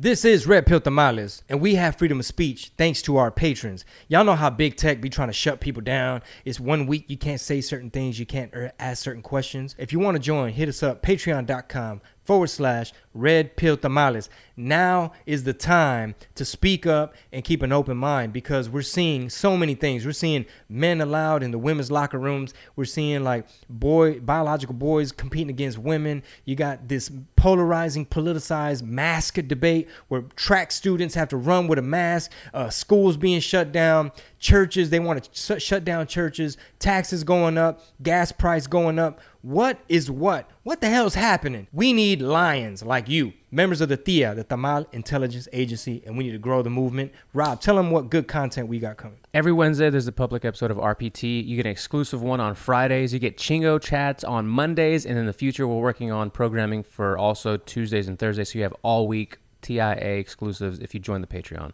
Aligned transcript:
This 0.00 0.24
is 0.24 0.46
Red 0.46 0.64
Pill 0.64 0.80
Tamales, 0.80 1.42
and 1.48 1.60
we 1.60 1.74
have 1.74 1.96
freedom 1.96 2.20
of 2.20 2.24
speech 2.24 2.70
thanks 2.78 3.02
to 3.02 3.16
our 3.16 3.32
patrons. 3.32 3.84
Y'all 4.06 4.22
know 4.22 4.36
how 4.36 4.48
big 4.48 4.76
tech 4.76 5.00
be 5.00 5.10
trying 5.10 5.26
to 5.26 5.32
shut 5.32 5.58
people 5.58 5.82
down. 5.82 6.22
It's 6.44 6.60
one 6.60 6.86
week 6.86 7.06
you 7.08 7.16
can't 7.16 7.40
say 7.40 7.60
certain 7.60 7.90
things, 7.90 8.16
you 8.16 8.24
can't 8.24 8.54
er, 8.54 8.70
ask 8.78 9.02
certain 9.02 9.22
questions. 9.22 9.74
If 9.76 9.92
you 9.92 9.98
want 9.98 10.14
to 10.14 10.22
join, 10.22 10.52
hit 10.52 10.68
us 10.68 10.84
up, 10.84 11.02
patreon.com 11.02 12.00
forward 12.28 12.48
slash 12.48 12.92
red 13.14 13.56
pill 13.56 13.74
tamales. 13.74 14.28
Now 14.54 15.12
is 15.24 15.44
the 15.44 15.54
time 15.54 16.14
to 16.34 16.44
speak 16.44 16.84
up 16.84 17.14
and 17.32 17.42
keep 17.42 17.62
an 17.62 17.72
open 17.72 17.96
mind 17.96 18.34
because 18.34 18.68
we're 18.68 18.82
seeing 18.82 19.30
so 19.30 19.56
many 19.56 19.74
things. 19.74 20.04
We're 20.04 20.12
seeing 20.12 20.44
men 20.68 21.00
allowed 21.00 21.42
in 21.42 21.52
the 21.52 21.58
women's 21.58 21.90
locker 21.90 22.18
rooms. 22.18 22.52
We're 22.76 22.84
seeing 22.84 23.24
like 23.24 23.46
boy 23.70 24.20
biological 24.20 24.74
boys 24.74 25.10
competing 25.10 25.48
against 25.48 25.78
women. 25.78 26.22
You 26.44 26.54
got 26.54 26.86
this 26.86 27.10
polarizing, 27.34 28.04
politicized 28.04 28.82
mask 28.82 29.36
debate 29.46 29.88
where 30.08 30.22
track 30.36 30.70
students 30.70 31.14
have 31.14 31.28
to 31.28 31.38
run 31.38 31.66
with 31.66 31.78
a 31.78 31.82
mask. 31.82 32.30
Uh, 32.52 32.68
schools 32.68 33.16
being 33.16 33.40
shut 33.40 33.72
down. 33.72 34.12
Churches 34.38 34.90
they 34.90 35.00
want 35.00 35.24
to 35.24 35.58
sh- 35.58 35.62
shut 35.62 35.82
down 35.82 36.06
churches. 36.06 36.58
Taxes 36.78 37.24
going 37.24 37.56
up. 37.56 37.80
Gas 38.02 38.32
price 38.32 38.66
going 38.66 38.98
up. 38.98 39.18
What 39.42 39.78
is 39.88 40.10
what? 40.10 40.50
What 40.64 40.80
the 40.80 40.88
hell 40.88 41.06
is 41.06 41.14
happening? 41.14 41.68
We 41.72 41.92
need 41.92 42.20
lions 42.20 42.82
like 42.82 43.08
you, 43.08 43.34
members 43.52 43.80
of 43.80 43.88
the 43.88 43.96
TIA, 43.96 44.34
the 44.34 44.42
Tamal 44.42 44.86
Intelligence 44.92 45.46
Agency, 45.52 46.02
and 46.04 46.18
we 46.18 46.24
need 46.24 46.32
to 46.32 46.38
grow 46.38 46.60
the 46.60 46.70
movement. 46.70 47.12
Rob, 47.32 47.60
tell 47.60 47.76
them 47.76 47.92
what 47.92 48.10
good 48.10 48.26
content 48.26 48.68
we 48.68 48.80
got 48.80 48.96
coming. 48.96 49.20
Every 49.32 49.52
Wednesday, 49.52 49.90
there's 49.90 50.08
a 50.08 50.12
public 50.12 50.44
episode 50.44 50.72
of 50.72 50.76
RPT. 50.76 51.46
You 51.46 51.54
get 51.54 51.66
an 51.66 51.72
exclusive 51.72 52.20
one 52.20 52.40
on 52.40 52.56
Fridays. 52.56 53.12
You 53.12 53.20
get 53.20 53.38
Chingo 53.38 53.80
chats 53.80 54.24
on 54.24 54.48
Mondays. 54.48 55.06
And 55.06 55.16
in 55.16 55.26
the 55.26 55.32
future, 55.32 55.68
we're 55.68 55.80
working 55.80 56.10
on 56.10 56.30
programming 56.30 56.82
for 56.82 57.16
also 57.16 57.56
Tuesdays 57.56 58.08
and 58.08 58.18
Thursdays. 58.18 58.52
So 58.52 58.58
you 58.58 58.64
have 58.64 58.74
all 58.82 59.06
week 59.06 59.38
TIA 59.62 60.18
exclusives 60.18 60.80
if 60.80 60.94
you 60.94 61.00
join 61.00 61.20
the 61.20 61.28
Patreon. 61.28 61.72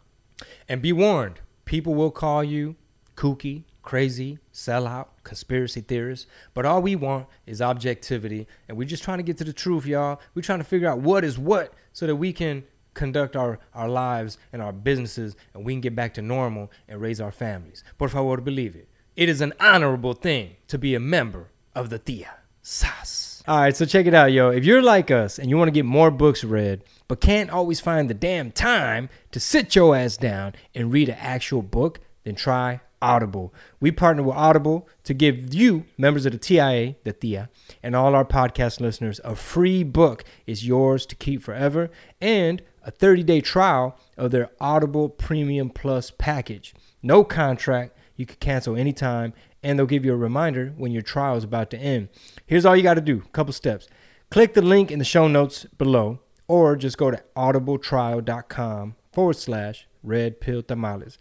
And 0.69 0.83
be 0.83 0.93
warned, 0.93 1.41
people 1.65 1.95
will 1.95 2.11
call 2.11 2.45
you 2.45 2.77
kooky, 3.17 3.65
crazy, 3.85 4.39
sellout, 4.53 5.09
conspiracy 5.23 5.83
theorists. 5.83 6.27
But 6.55 6.67
all 6.67 6.83
we 6.83 6.97
want 6.97 7.27
is 7.47 7.63
objectivity. 7.63 8.49
And 8.69 8.77
we're 8.77 8.89
just 8.89 9.05
trying 9.05 9.19
to 9.19 9.23
get 9.23 9.37
to 9.39 9.45
the 9.45 9.53
truth, 9.53 9.87
y'all. 9.87 10.21
We're 10.35 10.43
trying 10.43 10.59
to 10.59 10.65
figure 10.65 10.89
out 10.89 10.99
what 10.99 11.23
is 11.23 11.39
what 11.39 11.73
so 11.93 12.07
that 12.07 12.17
we 12.17 12.33
can 12.33 12.65
conduct 12.95 13.37
our, 13.37 13.59
our 13.75 13.89
lives 13.89 14.39
and 14.53 14.63
our 14.63 14.73
businesses 14.73 15.37
and 15.53 15.65
we 15.65 15.75
can 15.75 15.81
get 15.81 15.95
back 15.95 16.15
to 16.15 16.23
normal 16.23 16.71
and 16.89 17.01
raise 17.01 17.21
our 17.21 17.33
families. 17.33 17.85
Por 17.99 18.09
favor, 18.09 18.39
believe 18.39 18.75
it. 18.75 18.89
It 19.17 19.29
is 19.29 19.41
an 19.41 19.53
honorable 19.61 20.15
thing 20.15 20.57
to 20.69 20.79
be 20.79 20.95
a 20.95 21.01
member 21.01 21.51
of 21.75 21.91
the 21.91 21.99
TIA. 21.99 22.39
SAS. 22.63 23.43
All 23.47 23.59
right, 23.59 23.77
so 23.77 23.85
check 23.85 24.07
it 24.07 24.15
out, 24.15 24.33
yo. 24.33 24.49
If 24.49 24.65
you're 24.65 24.81
like 24.81 25.11
us 25.11 25.39
and 25.39 25.51
you 25.51 25.59
want 25.59 25.69
to 25.69 25.73
get 25.73 25.85
more 25.85 26.11
books 26.11 26.43
read, 26.43 26.83
but 27.09 27.21
can't 27.21 27.51
always 27.51 27.79
find 27.79 28.09
the 28.09 28.15
damn 28.15 28.51
time 28.51 29.11
to 29.33 29.39
sit 29.39 29.77
your 29.77 29.95
ass 29.95 30.17
down 30.17 30.55
and 30.75 30.91
read 30.91 31.11
an 31.11 31.19
actual 31.19 31.61
book, 31.61 32.01
then 32.25 32.35
try 32.35 32.81
Audible. 33.05 33.53
We 33.81 33.93
partner 33.93 34.23
with 34.23 34.35
Audible 34.35 34.89
to 35.05 35.13
give 35.13 35.53
you, 35.53 35.85
members 35.99 36.25
of 36.25 36.33
the 36.33 36.39
TIA, 36.39 36.97
the 37.05 37.13
TIA, 37.13 37.51
and 37.83 37.95
all 37.95 38.15
our 38.15 38.25
podcast 38.25 38.81
listeners, 38.81 39.21
a 39.23 39.37
free 39.37 39.85
book 39.85 40.25
is 40.47 40.67
yours 40.67 41.05
to 41.07 41.15
keep 41.15 41.43
forever 41.43 41.91
and 42.21 42.63
a 42.83 42.91
30 42.91 43.23
day 43.23 43.43
trial 43.43 43.99
of 44.17 44.31
their 44.31 44.51
Audible 44.59 45.11
Premium 45.11 45.69
Plus 45.69 46.11
package. 46.11 46.75
No 47.03 47.25
contract, 47.25 47.95
you 48.17 48.25
can 48.25 48.37
cancel 48.37 48.75
anytime, 48.75 49.35
and 49.63 49.79
they'll 49.79 49.87
give 49.87 50.07
you 50.07 50.15
a 50.15 50.17
reminder 50.17 50.73
when 50.77 50.91
your 50.91 51.03
trial 51.03 51.37
is 51.37 51.45
about 51.45 51.71
to 51.71 51.79
end. 51.79 52.09
Here's 52.47 52.65
all 52.65 52.75
you 52.75 52.83
got 52.83 52.95
to 52.95 53.03
do 53.03 53.23
a 53.27 53.29
couple 53.31 53.53
steps. 53.53 53.87
Click 54.31 54.55
the 54.55 54.63
link 54.63 54.91
in 54.91 54.99
the 54.99 55.05
show 55.05 55.29
notes 55.29 55.67
below, 55.77 56.21
or 56.49 56.75
just 56.77 56.97
go 56.97 57.11
to 57.11 57.23
audibletrial.com 57.37 58.97
forward 59.13 59.37
slash 59.37 59.87
red 60.03 60.41
pill 60.41 60.63
tamales. 60.63 61.19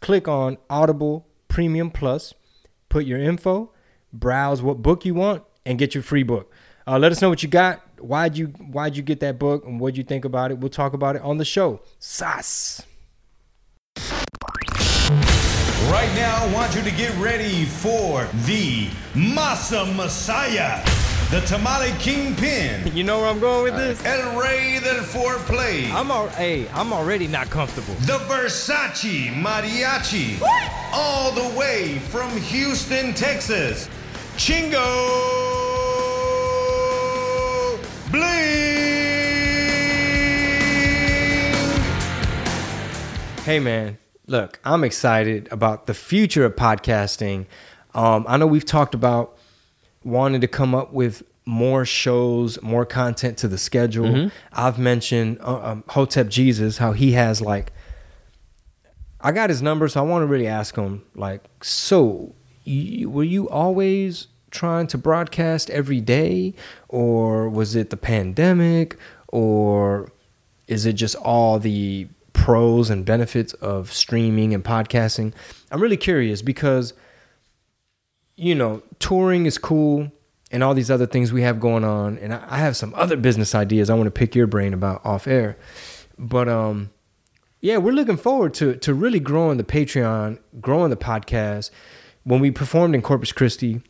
Click 0.00 0.26
on 0.26 0.58
Audible 0.70 1.26
Premium 1.48 1.90
Plus, 1.90 2.34
put 2.88 3.04
your 3.04 3.18
info, 3.18 3.72
browse 4.12 4.62
what 4.62 4.82
book 4.82 5.04
you 5.04 5.14
want, 5.14 5.42
and 5.64 5.78
get 5.78 5.94
your 5.94 6.02
free 6.02 6.22
book. 6.22 6.52
Uh, 6.86 6.98
let 6.98 7.12
us 7.12 7.20
know 7.20 7.28
what 7.28 7.42
you 7.42 7.48
got. 7.48 7.82
Why'd 8.00 8.36
you 8.36 8.46
Why'd 8.46 8.96
you 8.96 9.02
get 9.02 9.20
that 9.20 9.38
book, 9.38 9.64
and 9.66 9.80
what'd 9.80 9.96
you 9.96 10.04
think 10.04 10.24
about 10.24 10.50
it? 10.50 10.58
We'll 10.58 10.70
talk 10.70 10.92
about 10.92 11.16
it 11.16 11.22
on 11.22 11.38
the 11.38 11.44
show. 11.44 11.80
Sas. 11.98 12.82
Right 15.88 16.12
now, 16.14 16.44
I 16.44 16.52
want 16.52 16.74
you 16.74 16.82
to 16.82 16.90
get 16.90 17.16
ready 17.16 17.64
for 17.64 18.24
the 18.44 18.88
Masa 19.14 19.94
Messiah, 19.94 20.84
the 21.30 21.40
Tamale 21.40 21.90
Kingpin, 21.98 22.94
You 22.94 23.02
know 23.02 23.18
where 23.18 23.28
I'm 23.28 23.40
going 23.40 23.64
with 23.64 23.76
this? 23.76 24.04
El 24.04 24.38
Rey 24.40 24.78
del 24.80 25.02
Foreplay, 25.02 25.90
I'm 25.92 26.10
al- 26.10 26.28
hey, 26.28 26.68
I'm 26.72 26.92
already 26.92 27.26
not 27.26 27.50
comfortable. 27.50 27.94
the 28.00 28.18
Versace 28.28 29.32
Mariachi, 29.34 30.40
all 30.92 31.32
the 31.32 31.58
way 31.58 31.98
from 31.98 32.30
Houston, 32.36 33.12
Texas, 33.12 33.88
Chingo 34.36 34.76
Bling. 38.12 38.22
Hey 43.44 43.58
man, 43.60 43.98
look, 44.28 44.60
I'm 44.64 44.84
excited 44.84 45.48
about 45.50 45.86
the 45.86 45.94
future 45.94 46.44
of 46.44 46.54
podcasting. 46.54 47.46
Um, 47.94 48.24
I 48.28 48.36
know 48.36 48.46
we've 48.46 48.64
talked 48.64 48.94
about 48.94 49.35
wanting 50.06 50.40
to 50.40 50.48
come 50.48 50.74
up 50.74 50.92
with 50.92 51.22
more 51.44 51.84
shows, 51.84 52.60
more 52.62 52.86
content 52.86 53.38
to 53.38 53.48
the 53.48 53.58
schedule. 53.58 54.06
I've 54.52 54.78
mentioned 54.78 55.38
uh, 55.40 55.60
um, 55.62 55.84
Hotep 55.88 56.28
Jesus, 56.28 56.78
how 56.78 56.92
he 56.92 57.12
has 57.12 57.40
like, 57.40 57.72
I 59.20 59.32
got 59.32 59.50
his 59.50 59.62
number, 59.62 59.88
so 59.88 60.00
I 60.00 60.02
want 60.04 60.22
to 60.22 60.26
really 60.26 60.46
ask 60.46 60.76
him, 60.76 61.02
like, 61.14 61.42
so 61.62 62.34
you, 62.64 63.10
were 63.10 63.24
you 63.24 63.48
always 63.48 64.28
trying 64.50 64.86
to 64.88 64.98
broadcast 64.98 65.70
every 65.70 66.00
day, 66.00 66.54
or 66.88 67.48
was 67.48 67.74
it 67.74 67.90
the 67.90 67.96
pandemic, 67.96 68.96
or 69.28 70.10
is 70.68 70.86
it 70.86 70.92
just 70.94 71.16
all 71.16 71.58
the 71.58 72.08
pros 72.32 72.90
and 72.90 73.04
benefits 73.04 73.54
of 73.54 73.92
streaming 73.92 74.54
and 74.54 74.64
podcasting? 74.64 75.32
I'm 75.70 75.80
really 75.82 75.96
curious 75.96 76.42
because, 76.42 76.92
you 78.36 78.54
know, 78.54 78.82
touring 78.98 79.46
is 79.46 79.58
cool 79.58 80.10
and 80.52 80.62
all 80.62 80.74
these 80.74 80.90
other 80.90 81.06
things 81.06 81.32
we 81.32 81.42
have 81.42 81.58
going 81.58 81.84
on. 81.84 82.18
And 82.18 82.32
I 82.34 82.58
have 82.58 82.76
some 82.76 82.92
other 82.94 83.16
business 83.16 83.54
ideas 83.54 83.90
I 83.90 83.94
want 83.94 84.06
to 84.06 84.10
pick 84.10 84.34
your 84.34 84.46
brain 84.46 84.72
about 84.74 85.04
off 85.04 85.26
air. 85.26 85.56
But, 86.18 86.48
um, 86.48 86.90
yeah, 87.60 87.78
we're 87.78 87.92
looking 87.92 88.16
forward 88.18 88.54
to 88.54 88.76
to 88.76 88.94
really 88.94 89.18
growing 89.18 89.56
the 89.56 89.64
Patreon, 89.64 90.38
growing 90.60 90.90
the 90.90 90.96
podcast. 90.96 91.70
When 92.24 92.40
we 92.40 92.50
performed 92.50 92.94
in 92.94 93.02
Corpus 93.02 93.32
Christi, 93.32 93.80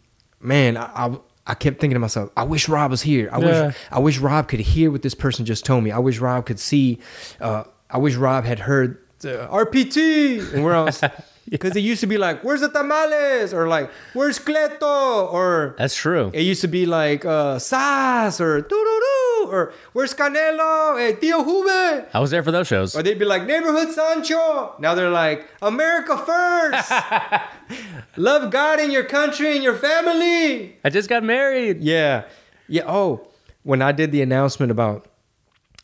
man, 0.41 0.77
I, 0.77 0.85
I 1.07 1.17
I 1.49 1.55
kept 1.55 1.79
thinking 1.81 1.95
to 1.95 2.01
myself, 2.01 2.31
I 2.37 2.45
wish 2.45 2.69
Rob 2.69 2.91
was 2.91 3.03
here. 3.03 3.29
I 3.33 3.39
Yeah. 3.41 3.67
wish 3.67 3.77
I 3.91 3.99
wish 3.99 4.19
Rob 4.19 4.49
could 4.49 4.61
hear 4.61 4.91
what 4.91 5.03
this 5.03 5.15
person 5.15 5.45
just 5.45 5.65
told 5.65 5.85
me. 5.85 5.91
I 5.91 5.99
wish 5.99 6.21
Rob 6.21 6.47
could 6.47 6.59
see. 6.61 7.01
Uh, 7.41 7.65
I 7.91 7.99
wish 7.99 8.15
Rob 8.15 8.45
had 8.45 8.61
heard 8.61 8.99
the 9.19 9.47
RPT 9.51 10.55
and 10.55 10.65
where 10.65 10.75
else. 10.75 11.03
Because 11.51 11.77
it 11.77 11.81
used 11.81 12.01
to 12.01 12.07
be 12.09 12.19
like, 12.19 12.43
"Where's 12.43 12.61
the 12.61 12.69
tamales?" 12.69 13.55
or 13.55 13.69
like, 13.69 13.89
"Where's 14.15 14.39
Cleto?" 14.41 15.33
or 15.33 15.75
That's 15.79 15.95
true. 15.95 16.31
it 16.35 16.43
used 16.43 16.61
to 16.63 16.69
be 16.69 16.87
like 16.87 17.25
uh, 17.25 17.59
"Sas" 17.61 18.41
or 18.41 18.61
"Doo 18.61 18.69
doo 18.69 19.01
doo" 19.07 19.49
or 19.53 19.73
"Where's 19.93 20.13
Canelo?" 20.13 20.99
Hey, 20.99 21.15
Tio 21.15 21.45
Juve. 21.45 22.07
I 22.13 22.19
was 22.19 22.31
there 22.33 22.43
for 22.43 22.51
those 22.51 22.67
shows. 22.67 22.97
Or 22.97 23.03
they'd 23.03 23.19
be 23.19 23.25
like 23.25 23.45
neighborhood 23.47 23.93
Sancho. 23.93 24.75
Now 24.81 24.95
they're 24.97 25.11
like 25.11 25.47
America 25.63 26.19
first. 26.19 26.91
Love 28.17 28.51
God 28.51 28.81
and 28.81 28.93
your 28.93 29.05
country 29.05 29.55
and 29.55 29.63
your 29.63 29.77
family. 29.77 30.77
I 30.85 30.91
just 30.91 31.09
got 31.09 31.23
married. 31.23 31.81
Yeah. 31.81 32.25
Yeah. 32.69 32.83
Oh, 32.87 33.29
when 33.63 33.83
I 33.83 33.93
did 33.93 34.11
the 34.11 34.23
announcement 34.23 34.73
about 34.73 35.07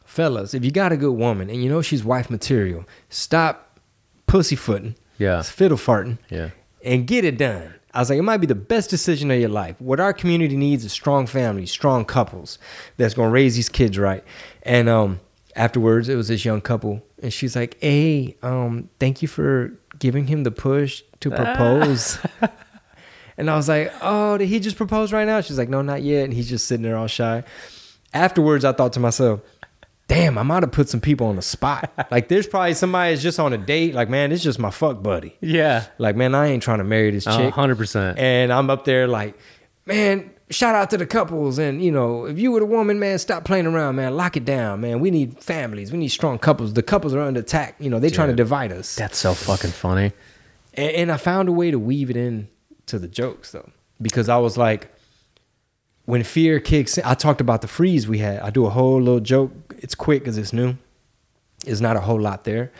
fellas, 0.04 0.54
if 0.54 0.64
you 0.64 0.70
got 0.72 0.90
a 0.92 0.96
good 0.96 1.12
woman 1.12 1.48
and 1.50 1.62
you 1.62 1.70
know 1.70 1.82
she's 1.82 2.02
wife 2.04 2.30
material, 2.30 2.84
stop 3.08 3.78
pussyfooting, 4.26 4.96
Yeah. 5.18 5.38
It's 5.40 5.50
fiddle 5.50 5.78
farting, 5.78 6.18
Yeah. 6.30 6.50
and 6.84 7.06
get 7.06 7.24
it 7.24 7.38
done. 7.38 7.74
I 7.94 7.98
was 8.00 8.08
like, 8.10 8.18
it 8.18 8.22
might 8.22 8.38
be 8.38 8.46
the 8.46 8.54
best 8.54 8.88
decision 8.88 9.30
of 9.30 9.38
your 9.38 9.50
life. 9.50 9.76
What 9.78 10.00
our 10.00 10.12
community 10.14 10.56
needs 10.56 10.84
is 10.84 10.92
strong 10.92 11.26
families, 11.26 11.70
strong 11.70 12.04
couples 12.06 12.58
that's 12.96 13.12
gonna 13.14 13.30
raise 13.30 13.54
these 13.54 13.68
kids 13.68 13.98
right. 13.98 14.24
And 14.62 14.88
um, 14.88 15.20
afterwards, 15.56 16.08
it 16.08 16.14
was 16.16 16.28
this 16.28 16.44
young 16.44 16.62
couple, 16.62 17.02
and 17.22 17.30
she's 17.32 17.54
like, 17.54 17.76
"Hey, 17.80 18.36
um, 18.42 18.88
thank 18.98 19.20
you 19.20 19.28
for 19.28 19.72
giving 19.98 20.26
him 20.26 20.42
the 20.44 20.50
push 20.50 21.02
to 21.20 21.30
propose." 21.30 22.18
and 23.36 23.50
I 23.50 23.56
was 23.56 23.68
like, 23.68 23.92
"Oh, 24.00 24.38
did 24.38 24.48
he 24.48 24.58
just 24.58 24.76
propose 24.76 25.12
right 25.12 25.26
now?" 25.26 25.42
She's 25.42 25.58
like, 25.58 25.68
"No, 25.68 25.82
not 25.82 26.02
yet." 26.02 26.24
And 26.24 26.32
he's 26.32 26.48
just 26.48 26.66
sitting 26.66 26.82
there 26.82 26.96
all 26.96 27.06
shy. 27.08 27.44
Afterwards, 28.14 28.64
I 28.64 28.72
thought 28.72 28.92
to 28.94 29.00
myself, 29.00 29.40
"Damn, 30.14 30.36
I 30.38 30.42
might 30.42 30.62
have 30.62 30.72
put 30.72 30.88
some 30.88 31.00
people 31.00 31.26
on 31.28 31.36
the 31.36 31.42
spot. 31.42 31.90
like, 32.10 32.28
there's 32.28 32.46
probably 32.46 32.74
somebody 32.74 33.12
that's 33.12 33.22
just 33.22 33.40
on 33.40 33.52
a 33.52 33.58
date. 33.58 33.94
Like, 33.94 34.08
man, 34.08 34.32
it's 34.32 34.42
just 34.42 34.58
my 34.58 34.70
fuck 34.70 35.02
buddy. 35.02 35.36
Yeah. 35.40 35.86
Like, 35.98 36.16
man, 36.16 36.34
I 36.34 36.48
ain't 36.48 36.62
trying 36.62 36.78
to 36.78 36.84
marry 36.84 37.10
this 37.10 37.26
Uh, 37.26 37.36
chick." 37.36 37.54
100%. 37.54 38.18
And 38.18 38.52
I'm 38.52 38.68
up 38.70 38.84
there 38.84 39.08
like, 39.08 39.38
man, 39.86 40.30
shout 40.50 40.74
out 40.74 40.90
to 40.90 40.98
the 40.98 41.06
couples. 41.06 41.58
And, 41.58 41.82
you 41.82 41.90
know, 41.90 42.26
if 42.26 42.38
you 42.38 42.52
were 42.52 42.60
the 42.60 42.66
woman, 42.66 42.98
man, 42.98 43.18
stop 43.18 43.44
playing 43.44 43.66
around, 43.66 43.96
man. 43.96 44.16
Lock 44.16 44.36
it 44.36 44.44
down, 44.44 44.80
man. 44.82 45.00
We 45.00 45.10
need 45.10 45.42
families. 45.42 45.90
We 45.92 45.98
need 45.98 46.08
strong 46.08 46.38
couples. 46.38 46.74
The 46.74 46.82
couples 46.82 47.14
are 47.14 47.20
under 47.20 47.40
attack. 47.40 47.76
You 47.78 47.88
know, 47.90 47.98
they 47.98 48.10
trying 48.10 48.28
to 48.28 48.36
divide 48.36 48.70
us. 48.72 48.94
That's 48.96 49.18
so 49.18 49.34
fucking 49.34 49.70
funny. 49.70 50.12
And, 50.74 50.90
and 50.90 51.12
I 51.12 51.16
found 51.16 51.48
a 51.48 51.52
way 51.52 51.70
to 51.70 51.78
weave 51.78 52.10
it 52.10 52.16
in 52.16 52.48
to 52.86 52.98
the 52.98 53.08
jokes, 53.08 53.52
though. 53.52 53.70
Because 54.00 54.28
I 54.28 54.36
was 54.38 54.58
like, 54.58 54.90
when 56.12 56.22
fear 56.22 56.60
kicks 56.60 56.98
in, 56.98 57.04
I 57.06 57.14
talked 57.14 57.40
about 57.40 57.62
the 57.62 57.66
freeze 57.66 58.06
we 58.06 58.18
had. 58.18 58.40
I 58.40 58.50
do 58.50 58.66
a 58.66 58.68
whole 58.68 59.00
little 59.00 59.18
joke. 59.18 59.50
It's 59.78 59.94
quick 59.94 60.20
because 60.20 60.36
it's 60.36 60.52
new. 60.52 60.76
It's 61.64 61.80
not 61.80 61.96
a 61.96 62.00
whole 62.00 62.20
lot 62.20 62.44
there. 62.44 62.70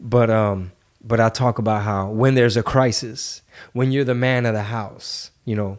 But 0.00 0.30
um, 0.30 0.72
but 1.04 1.20
I 1.20 1.28
talk 1.28 1.58
about 1.58 1.82
how 1.82 2.08
when 2.08 2.36
there's 2.36 2.56
a 2.56 2.62
crisis, 2.62 3.42
when 3.74 3.92
you're 3.92 4.04
the 4.04 4.14
man 4.14 4.46
of 4.46 4.54
the 4.54 4.62
house, 4.62 5.30
you 5.44 5.54
know, 5.54 5.76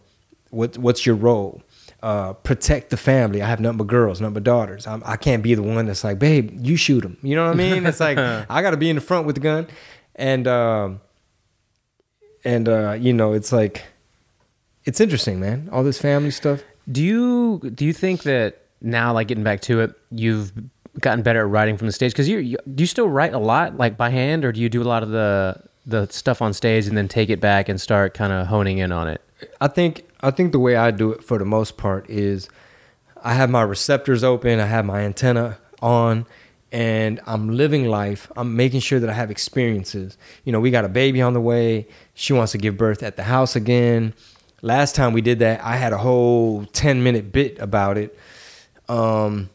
what 0.52 0.78
what's 0.78 1.04
your 1.04 1.16
role? 1.16 1.64
Uh, 2.04 2.34
protect 2.34 2.92
the 2.92 2.98
family. 2.98 3.42
I 3.42 3.48
have 3.48 3.60
nothing 3.60 3.80
but 3.80 3.88
girls, 3.88 4.22
nothing 4.22 4.36
but 4.36 4.44
daughters. 4.44 4.86
I'm, 4.86 5.02
I 5.04 5.18
can't 5.18 5.42
be 5.42 5.56
the 5.56 5.64
one 5.64 5.88
that's 5.88 6.04
like, 6.04 6.20
babe, 6.20 6.56
you 6.62 6.76
shoot 6.76 7.02
them. 7.02 7.18
You 7.24 7.36
know 7.36 7.46
what 7.46 7.54
I 7.54 7.56
mean? 7.56 7.88
It's 7.88 8.00
like 8.00 8.20
I 8.48 8.62
got 8.62 8.72
to 8.72 8.78
be 8.78 8.92
in 8.92 8.98
the 8.98 9.02
front 9.02 9.26
with 9.26 9.38
the 9.38 9.42
gun, 9.42 9.66
and 10.16 10.48
um, 10.48 11.02
and 12.46 12.70
uh, 12.70 12.92
you 12.92 13.12
know, 13.12 13.34
it's 13.34 13.52
like 13.52 13.86
it's 14.86 15.02
interesting, 15.02 15.40
man. 15.40 15.68
All 15.72 15.84
this 15.84 15.98
family 15.98 16.30
stuff. 16.30 16.62
Do 16.90 17.04
you 17.04 17.72
do 17.74 17.86
you 17.86 17.94
think 17.94 18.24
that 18.24 18.62
now, 18.82 19.14
like 19.14 19.28
getting 19.28 19.44
back 19.44 19.62
to 19.62 19.82
it, 19.82 19.94
you've 20.12 20.52
gotten 21.00 21.24
better 21.24 21.42
at 21.42 21.48
writing 21.48 21.78
from 21.78 21.88
the 21.88 21.94
stage? 21.94 22.12
Because 22.12 22.28
you, 22.28 22.40
you 22.40 22.58
do 22.74 22.84
you 22.84 22.88
still 22.88 23.10
write 23.10 23.34
a 23.34 23.40
lot, 23.40 23.78
like 23.78 23.98
by 23.98 24.10
hand, 24.10 24.46
or 24.46 24.52
do 24.52 24.60
you 24.60 24.70
do 24.70 24.82
a 24.82 24.86
lot 24.86 25.04
of 25.04 25.10
the 25.10 25.62
the 25.86 26.08
stuff 26.08 26.42
on 26.42 26.54
stage 26.54 26.88
and 26.88 26.98
then 26.98 27.08
take 27.08 27.30
it 27.30 27.40
back 27.40 27.68
and 27.70 27.80
start 27.80 28.14
kind 28.14 28.32
of 28.34 28.48
honing 28.48 28.78
in 28.80 28.92
on 28.92 29.08
it? 29.08 29.22
I 29.60 29.68
think 29.68 30.04
I 30.22 30.32
think 30.32 30.52
the 30.52 30.60
way 30.60 30.76
I 30.76 30.92
do 30.92 31.12
it 31.12 31.24
for 31.24 31.38
the 31.38 31.46
most 31.46 31.78
part 31.78 32.10
is 32.10 32.50
I 33.24 33.34
have 33.34 33.50
my 33.50 33.62
receptors 33.62 34.24
open, 34.24 34.60
I 34.60 34.66
have 34.66 34.86
my 34.86 35.02
antenna 35.02 35.58
on, 35.82 36.26
and 36.72 37.20
I'm 37.26 37.56
living 37.56 37.86
life. 37.86 38.32
I'm 38.36 38.56
making 38.56 38.80
sure 38.80 39.00
that 39.00 39.10
I 39.10 39.14
have 39.14 39.30
experiences. 39.30 40.18
You 40.46 40.52
know, 40.52 40.60
we 40.60 40.72
got 40.72 40.86
a 40.86 40.90
baby 40.90 41.22
on 41.22 41.34
the 41.34 41.42
way. 41.42 41.88
She 42.14 42.34
wants 42.34 42.52
to 42.54 42.58
give 42.58 42.78
birth 42.78 43.04
at 43.04 43.16
the 43.16 43.24
house 43.24 43.56
again. 43.56 44.14
Last 44.62 44.96
time 44.96 45.14
we 45.14 45.22
did 45.22 45.40
that, 45.40 45.62
I 45.64 45.76
had 45.76 45.92
a 45.94 45.98
whole 45.98 46.66
10 46.66 47.02
minute 47.04 47.32
bit 47.32 47.58
about 47.60 47.98
it. 47.98 48.18
Um, 48.88 49.50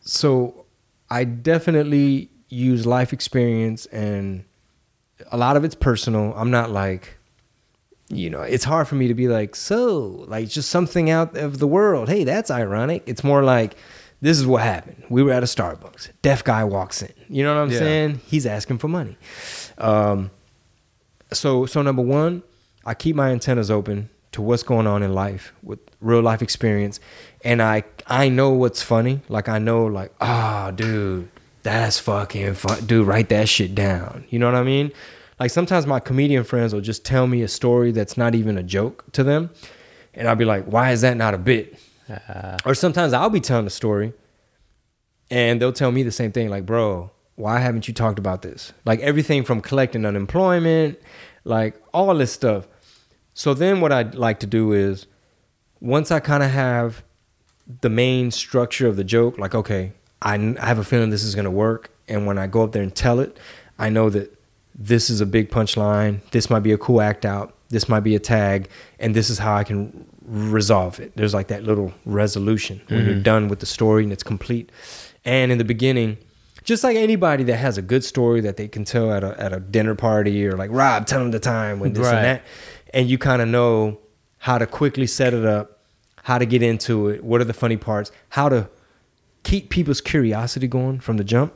so 0.00 0.64
I 1.10 1.24
definitely 1.24 2.30
use 2.48 2.86
life 2.86 3.12
experience 3.12 3.86
and 3.86 4.44
a 5.30 5.36
lot 5.36 5.56
of 5.56 5.64
it's 5.64 5.74
personal. 5.74 6.32
I'm 6.34 6.50
not 6.50 6.70
like, 6.70 7.18
you 8.08 8.30
know, 8.30 8.40
it's 8.40 8.64
hard 8.64 8.88
for 8.88 8.94
me 8.94 9.08
to 9.08 9.14
be 9.14 9.28
like, 9.28 9.54
so, 9.54 10.24
like 10.28 10.48
just 10.48 10.70
something 10.70 11.10
out 11.10 11.36
of 11.36 11.58
the 11.58 11.66
world. 11.66 12.08
Hey, 12.08 12.24
that's 12.24 12.50
ironic. 12.50 13.02
It's 13.04 13.22
more 13.22 13.42
like, 13.42 13.76
this 14.22 14.38
is 14.38 14.46
what 14.46 14.62
happened. 14.62 15.04
We 15.10 15.22
were 15.22 15.32
at 15.32 15.42
a 15.42 15.46
Starbucks. 15.46 16.10
Deaf 16.22 16.42
guy 16.42 16.64
walks 16.64 17.02
in. 17.02 17.12
You 17.28 17.44
know 17.44 17.54
what 17.54 17.60
I'm 17.64 17.70
Yeah. 17.70 17.78
saying? 17.78 18.20
He's 18.26 18.46
asking 18.46 18.78
for 18.78 18.88
money. 18.88 19.18
Um, 19.76 20.30
so, 21.32 21.66
so 21.66 21.82
number 21.82 22.02
one, 22.02 22.42
I 22.86 22.94
keep 22.94 23.14
my 23.14 23.30
antennas 23.30 23.70
open 23.70 24.08
to 24.32 24.42
what's 24.42 24.62
going 24.62 24.86
on 24.86 25.02
in 25.02 25.14
life 25.14 25.52
with 25.62 25.78
real 26.00 26.20
life 26.20 26.42
experience, 26.42 27.00
and 27.44 27.62
I 27.62 27.84
I 28.06 28.28
know 28.28 28.50
what's 28.50 28.82
funny. 28.82 29.20
Like 29.28 29.48
I 29.48 29.58
know, 29.58 29.86
like, 29.86 30.12
ah, 30.20 30.70
dude, 30.70 31.28
that's 31.62 31.98
fucking 31.98 32.54
fun. 32.54 32.86
Dude, 32.86 33.06
write 33.06 33.28
that 33.30 33.48
shit 33.48 33.74
down. 33.74 34.24
You 34.30 34.38
know 34.38 34.46
what 34.46 34.54
I 34.54 34.62
mean? 34.62 34.92
Like 35.40 35.50
sometimes 35.50 35.86
my 35.86 36.00
comedian 36.00 36.44
friends 36.44 36.74
will 36.74 36.80
just 36.80 37.04
tell 37.04 37.26
me 37.26 37.42
a 37.42 37.48
story 37.48 37.92
that's 37.92 38.16
not 38.16 38.34
even 38.34 38.58
a 38.58 38.62
joke 38.62 39.04
to 39.12 39.22
them, 39.24 39.50
and 40.14 40.28
I'll 40.28 40.36
be 40.36 40.44
like, 40.44 40.64
why 40.64 40.92
is 40.92 41.00
that 41.02 41.16
not 41.16 41.34
a 41.34 41.38
bit? 41.38 41.78
or 42.64 42.74
sometimes 42.74 43.12
I'll 43.12 43.30
be 43.30 43.40
telling 43.40 43.66
a 43.66 43.70
story, 43.70 44.12
and 45.30 45.60
they'll 45.60 45.72
tell 45.72 45.92
me 45.92 46.02
the 46.02 46.12
same 46.12 46.32
thing, 46.32 46.48
like, 46.48 46.64
bro, 46.64 47.10
why 47.38 47.60
haven't 47.60 47.86
you 47.86 47.94
talked 47.94 48.18
about 48.18 48.42
this? 48.42 48.72
Like 48.84 48.98
everything 49.00 49.44
from 49.44 49.60
collecting 49.60 50.04
unemployment, 50.04 50.98
like 51.44 51.80
all 51.94 52.12
this 52.16 52.32
stuff. 52.32 52.66
So 53.38 53.54
then 53.54 53.80
what 53.80 53.92
I'd 53.92 54.16
like 54.16 54.40
to 54.40 54.48
do 54.48 54.72
is 54.72 55.06
once 55.80 56.10
I 56.10 56.18
kind 56.18 56.42
of 56.42 56.50
have 56.50 57.04
the 57.82 57.88
main 57.88 58.32
structure 58.32 58.88
of 58.88 58.96
the 58.96 59.04
joke, 59.04 59.38
like, 59.38 59.54
okay, 59.54 59.92
I, 60.20 60.34
I 60.34 60.66
have 60.66 60.80
a 60.80 60.82
feeling 60.82 61.10
this 61.10 61.22
is 61.22 61.36
going 61.36 61.44
to 61.44 61.50
work. 61.52 61.92
And 62.08 62.26
when 62.26 62.36
I 62.36 62.48
go 62.48 62.64
up 62.64 62.72
there 62.72 62.82
and 62.82 62.92
tell 62.92 63.20
it, 63.20 63.38
I 63.78 63.90
know 63.90 64.10
that 64.10 64.36
this 64.74 65.08
is 65.08 65.20
a 65.20 65.26
big 65.26 65.52
punchline. 65.52 66.28
This 66.32 66.50
might 66.50 66.64
be 66.64 66.72
a 66.72 66.78
cool 66.78 67.00
act 67.00 67.24
out. 67.24 67.54
This 67.68 67.88
might 67.88 68.00
be 68.00 68.16
a 68.16 68.18
tag. 68.18 68.70
And 68.98 69.14
this 69.14 69.30
is 69.30 69.38
how 69.38 69.54
I 69.54 69.62
can 69.62 70.04
resolve 70.24 70.98
it. 70.98 71.12
There's 71.14 71.32
like 71.32 71.46
that 71.46 71.62
little 71.62 71.94
resolution 72.04 72.80
when 72.88 73.04
you're 73.04 73.14
mm-hmm. 73.14 73.22
done 73.22 73.46
with 73.46 73.60
the 73.60 73.66
story 73.66 74.02
and 74.02 74.12
it's 74.12 74.24
complete. 74.24 74.72
And 75.24 75.52
in 75.52 75.58
the 75.58 75.64
beginning, 75.64 76.18
just 76.64 76.84
like 76.84 76.96
anybody 76.96 77.44
that 77.44 77.56
has 77.56 77.78
a 77.78 77.82
good 77.82 78.04
story 78.04 78.42
that 78.42 78.58
they 78.58 78.68
can 78.68 78.84
tell 78.84 79.10
at 79.10 79.24
a, 79.24 79.40
at 79.40 79.52
a 79.54 79.60
dinner 79.60 79.94
party 79.94 80.46
or 80.46 80.52
like 80.52 80.70
Rob, 80.70 81.06
tell 81.06 81.20
them 81.20 81.30
the 81.30 81.38
time 81.38 81.78
when 81.78 81.94
this 81.94 82.04
Right. 82.04 82.14
and 82.16 82.24
that, 82.24 82.42
and 82.94 83.08
you 83.08 83.18
kind 83.18 83.42
of 83.42 83.48
know 83.48 83.98
how 84.38 84.58
to 84.58 84.66
quickly 84.66 85.06
set 85.06 85.34
it 85.34 85.44
up, 85.44 85.80
how 86.22 86.38
to 86.38 86.46
get 86.46 86.62
into 86.62 87.08
it, 87.08 87.24
what 87.24 87.40
are 87.40 87.44
the 87.44 87.54
funny 87.54 87.76
parts, 87.76 88.12
how 88.30 88.48
to 88.48 88.68
keep 89.42 89.70
people's 89.70 90.00
curiosity 90.00 90.66
going 90.66 91.00
from 91.00 91.16
the 91.16 91.24
jump. 91.24 91.54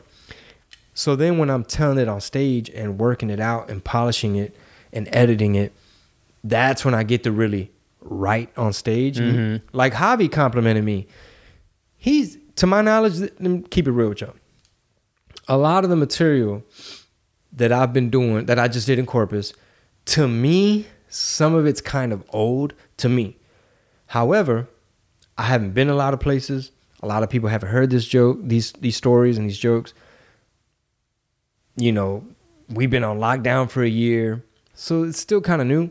So 0.94 1.16
then 1.16 1.38
when 1.38 1.50
I'm 1.50 1.64
telling 1.64 1.98
it 1.98 2.08
on 2.08 2.20
stage 2.20 2.68
and 2.70 2.98
working 2.98 3.30
it 3.30 3.40
out 3.40 3.70
and 3.70 3.82
polishing 3.82 4.36
it 4.36 4.54
and 4.92 5.08
editing 5.12 5.54
it, 5.54 5.72
that's 6.44 6.84
when 6.84 6.94
I 6.94 7.02
get 7.02 7.22
to 7.24 7.32
really 7.32 7.70
write 8.00 8.50
on 8.56 8.72
stage. 8.72 9.18
Mm-hmm. 9.18 9.64
Like 9.76 9.94
Javi 9.94 10.30
complimented 10.30 10.84
me. 10.84 11.06
He's 11.96 12.36
to 12.56 12.66
my 12.66 12.82
knowledge, 12.82 13.18
let 13.18 13.40
me 13.40 13.64
keep 13.70 13.86
it 13.86 13.92
real 13.92 14.10
with 14.10 14.20
y'all. 14.20 14.34
A 15.48 15.56
lot 15.56 15.84
of 15.84 15.90
the 15.90 15.96
material 15.96 16.62
that 17.52 17.72
I've 17.72 17.92
been 17.92 18.10
doing 18.10 18.46
that 18.46 18.58
I 18.58 18.68
just 18.68 18.86
did 18.86 18.98
in 18.98 19.06
Corpus, 19.06 19.52
to 20.06 20.28
me, 20.28 20.86
some 21.12 21.54
of 21.54 21.66
it's 21.66 21.82
kind 21.82 22.10
of 22.10 22.24
old 22.30 22.72
to 22.96 23.08
me. 23.08 23.36
However, 24.06 24.66
I 25.36 25.42
haven't 25.42 25.72
been 25.72 25.90
a 25.90 25.94
lot 25.94 26.14
of 26.14 26.20
places. 26.20 26.70
A 27.02 27.06
lot 27.06 27.22
of 27.22 27.28
people 27.28 27.50
haven't 27.50 27.68
heard 27.68 27.90
this 27.90 28.06
joke, 28.06 28.38
these 28.42 28.72
these 28.72 28.96
stories 28.96 29.36
and 29.36 29.46
these 29.46 29.58
jokes. 29.58 29.92
You 31.76 31.92
know, 31.92 32.24
we've 32.68 32.90
been 32.90 33.04
on 33.04 33.18
lockdown 33.18 33.68
for 33.68 33.82
a 33.82 33.88
year, 33.88 34.42
so 34.74 35.02
it's 35.02 35.20
still 35.20 35.40
kind 35.40 35.60
of 35.60 35.66
new. 35.66 35.90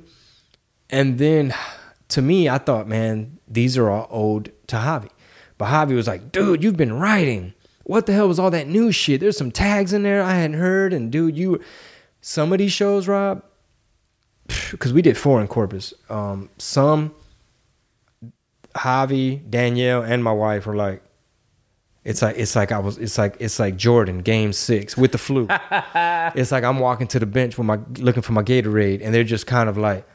And 0.89 1.19
then, 1.19 1.53
to 2.09 2.21
me, 2.21 2.49
I 2.49 2.57
thought, 2.57 2.87
man, 2.87 3.37
these 3.47 3.77
are 3.77 3.89
all 3.89 4.07
old 4.09 4.49
to 4.67 4.75
Javi. 4.77 5.09
But 5.57 5.69
Javi 5.69 5.95
was 5.95 6.07
like, 6.07 6.31
dude, 6.31 6.63
you've 6.63 6.77
been 6.77 6.93
writing. 6.93 7.53
What 7.83 8.07
the 8.07 8.13
hell 8.13 8.27
was 8.27 8.39
all 8.39 8.51
that 8.51 8.67
new 8.67 8.91
shit? 8.91 9.19
There's 9.19 9.37
some 9.37 9.51
tags 9.51 9.93
in 9.93 10.03
there 10.03 10.23
I 10.23 10.35
hadn't 10.35 10.57
heard. 10.57 10.93
And 10.93 11.11
dude, 11.11 11.37
you, 11.37 11.61
some 12.21 12.51
of 12.51 12.59
these 12.59 12.71
shows, 12.71 13.07
Rob, 13.07 13.43
because 14.71 14.93
we 14.93 15.01
did 15.01 15.17
four 15.17 15.41
in 15.41 15.47
Corpus. 15.47 15.93
Um, 16.09 16.49
some, 16.57 17.13
Javi, 18.75 19.49
Danielle, 19.49 20.01
and 20.01 20.23
my 20.23 20.31
wife 20.31 20.65
were 20.65 20.75
like, 20.75 21.03
it's 22.03 22.21
like 22.21 22.37
it's 22.37 22.55
like 22.55 22.71
I 22.71 22.79
was 22.79 22.97
it's 22.97 23.17
like 23.17 23.35
it's 23.39 23.59
like 23.59 23.77
Jordan 23.77 24.19
game 24.19 24.53
six 24.53 24.97
with 24.97 25.11
the 25.11 25.19
flu. 25.19 25.47
it's 26.35 26.51
like 26.51 26.63
I'm 26.63 26.79
walking 26.79 27.07
to 27.07 27.19
the 27.19 27.27
bench 27.27 27.57
with 27.57 27.67
my 27.67 27.79
looking 27.99 28.23
for 28.23 28.33
my 28.33 28.41
Gatorade, 28.41 29.01
and 29.03 29.13
they're 29.13 29.23
just 29.23 29.45
kind 29.45 29.69
of 29.69 29.77
like, 29.77 30.07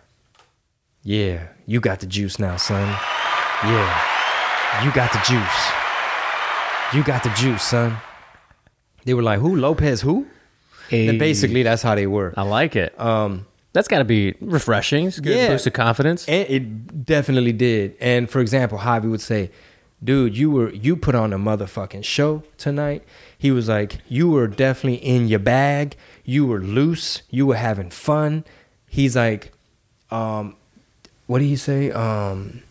"Yeah, 1.04 1.46
you 1.64 1.80
got 1.80 2.00
the 2.00 2.06
juice 2.06 2.40
now, 2.40 2.56
son. 2.56 2.88
Yeah, 3.64 4.84
you 4.84 4.92
got 4.92 5.12
the 5.12 5.20
juice. 5.20 5.72
You 6.92 7.04
got 7.04 7.22
the 7.22 7.30
juice, 7.30 7.62
son." 7.62 7.96
They 9.04 9.14
were 9.14 9.22
like, 9.22 9.38
"Who 9.38 9.54
Lopez? 9.54 10.00
Who?" 10.00 10.26
And 10.90 11.18
basically, 11.20 11.62
that's 11.62 11.82
how 11.82 11.94
they 11.94 12.08
were. 12.08 12.34
I 12.36 12.42
like 12.42 12.74
it. 12.74 12.98
Um, 13.00 13.46
That's 13.76 13.88
got 13.88 13.98
to 13.98 14.04
be 14.06 14.34
refreshing. 14.40 15.06
It's 15.06 15.18
a 15.18 15.20
good 15.20 15.36
Yeah. 15.36 15.48
boost 15.48 15.66
of 15.66 15.74
confidence. 15.74 16.26
And 16.26 16.48
it 16.48 17.04
definitely 17.04 17.52
did. 17.52 17.94
And 18.00 18.30
for 18.30 18.40
example, 18.40 18.78
Javi 18.78 19.10
would 19.10 19.20
say, 19.20 19.50
"Dude, 20.02 20.34
you 20.34 20.50
were 20.50 20.70
you 20.72 20.96
put 20.96 21.14
on 21.14 21.34
a 21.34 21.38
motherfucking 21.38 22.02
show 22.02 22.42
tonight." 22.56 23.02
He 23.36 23.50
was 23.50 23.68
like, 23.68 23.98
"You 24.08 24.30
were 24.30 24.46
definitely 24.46 25.00
in 25.04 25.28
your 25.28 25.40
bag. 25.40 25.94
You 26.24 26.46
were 26.46 26.58
loose. 26.60 27.20
You 27.28 27.44
were 27.48 27.56
having 27.56 27.90
fun." 27.90 28.44
He's 28.88 29.14
like, 29.14 29.52
um, 30.10 30.56
"What 31.26 31.40
did 31.40 31.48
he 31.48 31.56
say? 31.56 31.90
Um, 31.90 32.62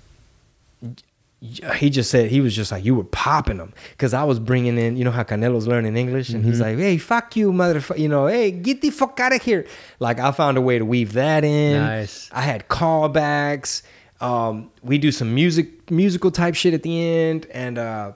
he 1.75 1.89
just 1.89 2.09
said 2.09 2.29
he 2.29 2.41
was 2.41 2.55
just 2.55 2.71
like 2.71 2.83
you 2.83 2.95
were 2.95 3.03
popping 3.03 3.57
them 3.57 3.73
because 3.91 4.13
I 4.13 4.23
was 4.23 4.39
bringing 4.39 4.77
in 4.77 4.97
you 4.97 5.03
know 5.03 5.11
how 5.11 5.23
Canelo's 5.23 5.67
learning 5.67 5.95
English 5.97 6.29
and 6.29 6.43
he's 6.43 6.59
like 6.59 6.77
hey 6.77 6.97
fuck 6.97 7.35
you 7.35 7.51
motherfucker 7.51 7.97
you 7.97 8.07
know 8.07 8.27
hey 8.27 8.51
get 8.51 8.81
the 8.81 8.89
fuck 8.89 9.19
out 9.19 9.33
of 9.33 9.41
here 9.41 9.65
like 9.99 10.19
I 10.19 10.31
found 10.31 10.57
a 10.57 10.61
way 10.61 10.77
to 10.79 10.85
weave 10.85 11.13
that 11.13 11.43
in 11.43 11.81
Nice. 11.81 12.29
I 12.31 12.41
had 12.41 12.67
callbacks 12.67 13.81
um, 14.21 14.71
we 14.81 14.97
do 14.97 15.11
some 15.11 15.33
music 15.33 15.91
musical 15.91 16.31
type 16.31 16.55
shit 16.55 16.73
at 16.73 16.83
the 16.83 17.01
end 17.01 17.47
and 17.53 17.77
uh, 17.77 18.13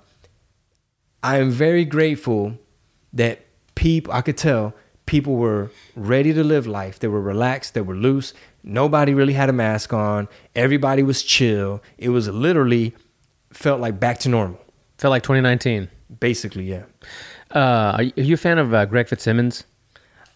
I 1.21 1.37
am 1.37 1.51
very 1.51 1.85
grateful 1.85 2.57
that 3.13 3.45
people 3.75 4.13
I 4.13 4.21
could 4.21 4.37
tell 4.37 4.73
people 5.09 5.35
were 5.35 5.71
ready 5.95 6.31
to 6.33 6.43
live 6.43 6.67
life. 6.67 6.99
They 6.99 7.07
were 7.07 7.19
relaxed, 7.19 7.73
they 7.73 7.81
were 7.81 7.95
loose. 7.95 8.33
Nobody 8.63 9.13
really 9.13 9.33
had 9.33 9.49
a 9.49 9.53
mask 9.53 9.91
on. 9.91 10.27
Everybody 10.55 11.01
was 11.01 11.23
chill. 11.23 11.81
It 11.97 12.09
was 12.09 12.27
literally 12.27 12.93
felt 13.51 13.79
like 13.81 13.99
back 13.99 14.19
to 14.19 14.29
normal. 14.29 14.59
Felt 14.97 15.11
like 15.11 15.23
2019. 15.23 15.89
Basically, 16.19 16.63
yeah. 16.69 16.83
Uh, 17.53 17.93
are 17.97 18.03
you 18.03 18.11
are 18.17 18.21
you 18.23 18.33
a 18.33 18.37
fan 18.37 18.57
of 18.57 18.73
uh, 18.73 18.85
Greg 18.85 19.07
Fitzsimmons? 19.07 19.63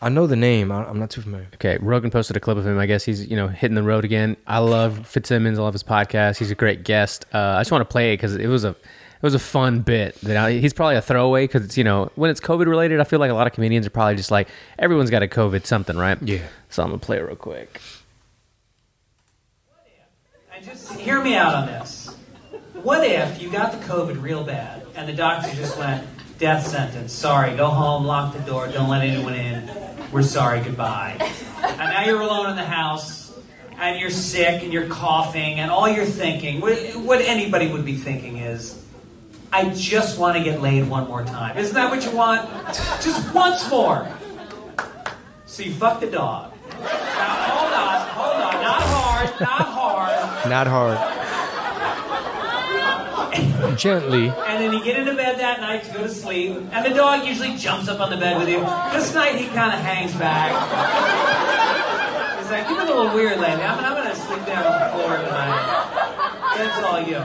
I 0.01 0.09
know 0.09 0.27
the 0.27 0.35
name. 0.35 0.71
I- 0.71 0.85
I'm 0.85 0.99
not 0.99 1.09
too 1.09 1.21
familiar. 1.21 1.47
Okay, 1.55 1.77
Rogan 1.81 2.11
posted 2.11 2.35
a 2.35 2.39
clip 2.39 2.57
of 2.57 2.65
him. 2.67 2.77
I 2.77 2.85
guess 2.85 3.03
he's 3.05 3.25
you 3.25 3.35
know 3.35 3.47
hitting 3.47 3.75
the 3.75 3.83
road 3.83 4.05
again. 4.05 4.37
I 4.47 4.59
love 4.59 5.07
Fitzsimmons. 5.07 5.57
I 5.57 5.61
love 5.61 5.73
his 5.73 5.83
podcast. 5.83 6.37
He's 6.37 6.51
a 6.51 6.55
great 6.55 6.83
guest. 6.83 7.25
Uh, 7.33 7.37
I 7.57 7.61
just 7.61 7.71
want 7.71 7.81
to 7.81 7.91
play 7.91 8.13
it 8.13 8.17
because 8.17 8.35
it 8.35 8.47
was 8.47 8.63
a 8.63 8.69
it 8.69 9.21
was 9.23 9.33
a 9.33 9.39
fun 9.39 9.79
bit. 9.81 10.15
That 10.21 10.37
I, 10.37 10.51
he's 10.53 10.73
probably 10.73 10.95
a 10.97 11.01
throwaway 11.01 11.45
because 11.45 11.63
it's 11.65 11.77
you 11.77 11.83
know 11.83 12.11
when 12.15 12.29
it's 12.29 12.39
COVID 12.41 12.67
related. 12.67 12.99
I 12.99 13.03
feel 13.05 13.19
like 13.19 13.31
a 13.31 13.35
lot 13.35 13.47
of 13.47 13.53
comedians 13.53 13.87
are 13.87 13.91
probably 13.91 14.15
just 14.15 14.31
like 14.31 14.47
everyone's 14.77 15.09
got 15.09 15.23
a 15.23 15.27
COVID 15.27 15.65
something, 15.65 15.97
right? 15.97 16.21
Yeah. 16.21 16.41
So 16.69 16.83
I'm 16.83 16.89
gonna 16.89 16.99
play 16.99 17.17
it 17.17 17.21
real 17.21 17.35
quick. 17.35 17.79
And 20.55 20.63
just 20.65 20.91
hear 20.99 21.21
me 21.23 21.35
out 21.35 21.55
on 21.55 21.65
this. 21.67 22.02
What 22.83 23.05
if 23.05 23.41
you 23.41 23.49
got 23.49 23.71
the 23.71 23.77
COVID 23.87 24.21
real 24.21 24.43
bad 24.43 24.85
and 24.93 25.07
the 25.07 25.13
doctor 25.13 25.55
just 25.55 25.79
went, 25.79 26.05
death 26.37 26.67
sentence, 26.67 27.13
sorry, 27.13 27.55
go 27.55 27.67
home, 27.67 28.03
lock 28.03 28.33
the 28.35 28.41
door, 28.41 28.67
don't 28.67 28.89
let 28.89 29.03
anyone 29.03 29.35
in, 29.35 29.69
we're 30.11 30.21
sorry, 30.21 30.59
goodbye. 30.59 31.15
And 31.61 31.77
now 31.77 32.03
you're 32.03 32.19
alone 32.19 32.49
in 32.49 32.57
the 32.57 32.65
house 32.65 33.39
and 33.77 33.97
you're 34.01 34.09
sick 34.09 34.63
and 34.63 34.73
you're 34.73 34.87
coughing 34.87 35.61
and 35.61 35.71
all 35.71 35.87
you're 35.87 36.03
thinking, 36.03 36.59
what, 36.59 37.21
anybody 37.21 37.71
would 37.71 37.85
be 37.85 37.95
thinking 37.95 38.39
is, 38.39 38.85
I 39.53 39.69
just 39.69 40.19
want 40.19 40.35
to 40.37 40.43
get 40.43 40.61
laid 40.61 40.89
one 40.89 41.07
more 41.07 41.23
time. 41.23 41.57
Isn't 41.57 41.75
that 41.75 41.89
what 41.89 42.03
you 42.03 42.11
want? 42.11 42.49
Just 43.01 43.33
once 43.33 43.69
more. 43.69 44.09
So 45.45 45.63
you 45.63 45.73
fuck 45.73 46.01
the 46.01 46.11
dog. 46.11 46.51
Now 46.81 46.89
hold 47.47 47.73
on, 47.73 48.07
hold 48.09 48.35
on, 48.43 48.61
not 48.61 48.81
hard, 48.81 49.29
not 49.39 49.67
hard. 49.67 50.49
Not 50.49 50.67
hard. 50.67 51.12
gently. 53.77 54.29
And 54.29 54.61
then 54.61 54.73
you 54.73 54.83
get 54.83 54.97
into 54.99 55.15
bed 55.15 55.39
that 55.39 55.61
night 55.61 55.83
to 55.85 55.93
go 55.93 56.03
to 56.03 56.09
sleep, 56.09 56.57
and 56.71 56.85
the 56.85 56.93
dog 56.93 57.25
usually 57.25 57.55
jumps 57.57 57.87
up 57.87 57.99
on 57.99 58.09
the 58.09 58.17
bed 58.17 58.37
with 58.39 58.49
you. 58.49 58.59
This 58.93 59.13
night 59.13 59.35
he 59.35 59.47
kind 59.47 59.73
of 59.73 59.79
hangs 59.79 60.13
back. 60.15 60.51
He's 62.39 62.51
like, 62.51 62.69
"You're 62.69 62.81
a 62.81 62.85
little 62.85 63.13
weird 63.13 63.39
lady. 63.39 63.61
I'm, 63.61 63.79
I'm 63.79 63.95
gonna 63.95 64.15
sleep 64.15 64.45
down 64.45 64.65
on 64.65 64.79
the 64.79 64.89
floor 64.95 65.17
tonight. 65.17 65.83
That's 66.57 66.83
all 66.83 67.01
you. 67.01 67.23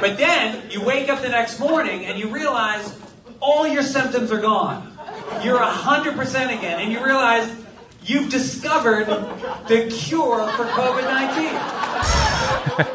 But 0.00 0.18
then 0.18 0.70
you 0.70 0.82
wake 0.84 1.08
up 1.08 1.22
the 1.22 1.28
next 1.28 1.58
morning 1.60 2.04
and 2.04 2.18
you 2.18 2.28
realize 2.28 2.98
all 3.40 3.66
your 3.66 3.82
symptoms 3.82 4.32
are 4.32 4.40
gone. 4.40 4.92
You're 5.42 5.58
100% 5.58 6.58
again, 6.58 6.80
and 6.80 6.92
you 6.92 7.04
realize 7.04 7.50
you've 8.02 8.30
discovered 8.30 9.06
the 9.68 9.88
cure 9.90 10.46
for 10.52 10.64
COVID 10.64 11.04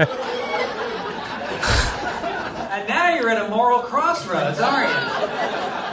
19. 0.10 0.19
you're 3.29 3.38
at 3.38 3.45
a 3.45 3.50
moral 3.50 3.81
crossroads, 3.81 4.59
aren't 4.59 4.89
you? 4.89 4.95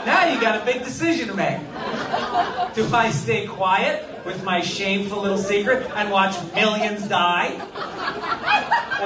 Now 0.05 0.27
you 0.27 0.41
got 0.41 0.61
a 0.61 0.65
big 0.65 0.83
decision 0.83 1.27
to 1.27 1.35
make. 1.35 1.59
Do 2.73 2.87
I 2.93 3.11
stay 3.11 3.45
quiet 3.45 4.25
with 4.25 4.43
my 4.43 4.61
shameful 4.61 5.21
little 5.21 5.37
secret 5.37 5.87
and 5.95 6.11
watch 6.11 6.35
millions 6.55 7.07
die? 7.07 7.53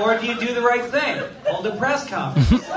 Or 0.02 0.18
do 0.18 0.28
you 0.28 0.40
do 0.40 0.54
the 0.54 0.62
right 0.62 0.86
thing? 0.86 1.22
Hold 1.46 1.68
a 1.68 1.76
press 1.76 2.08
conference. 2.08 2.70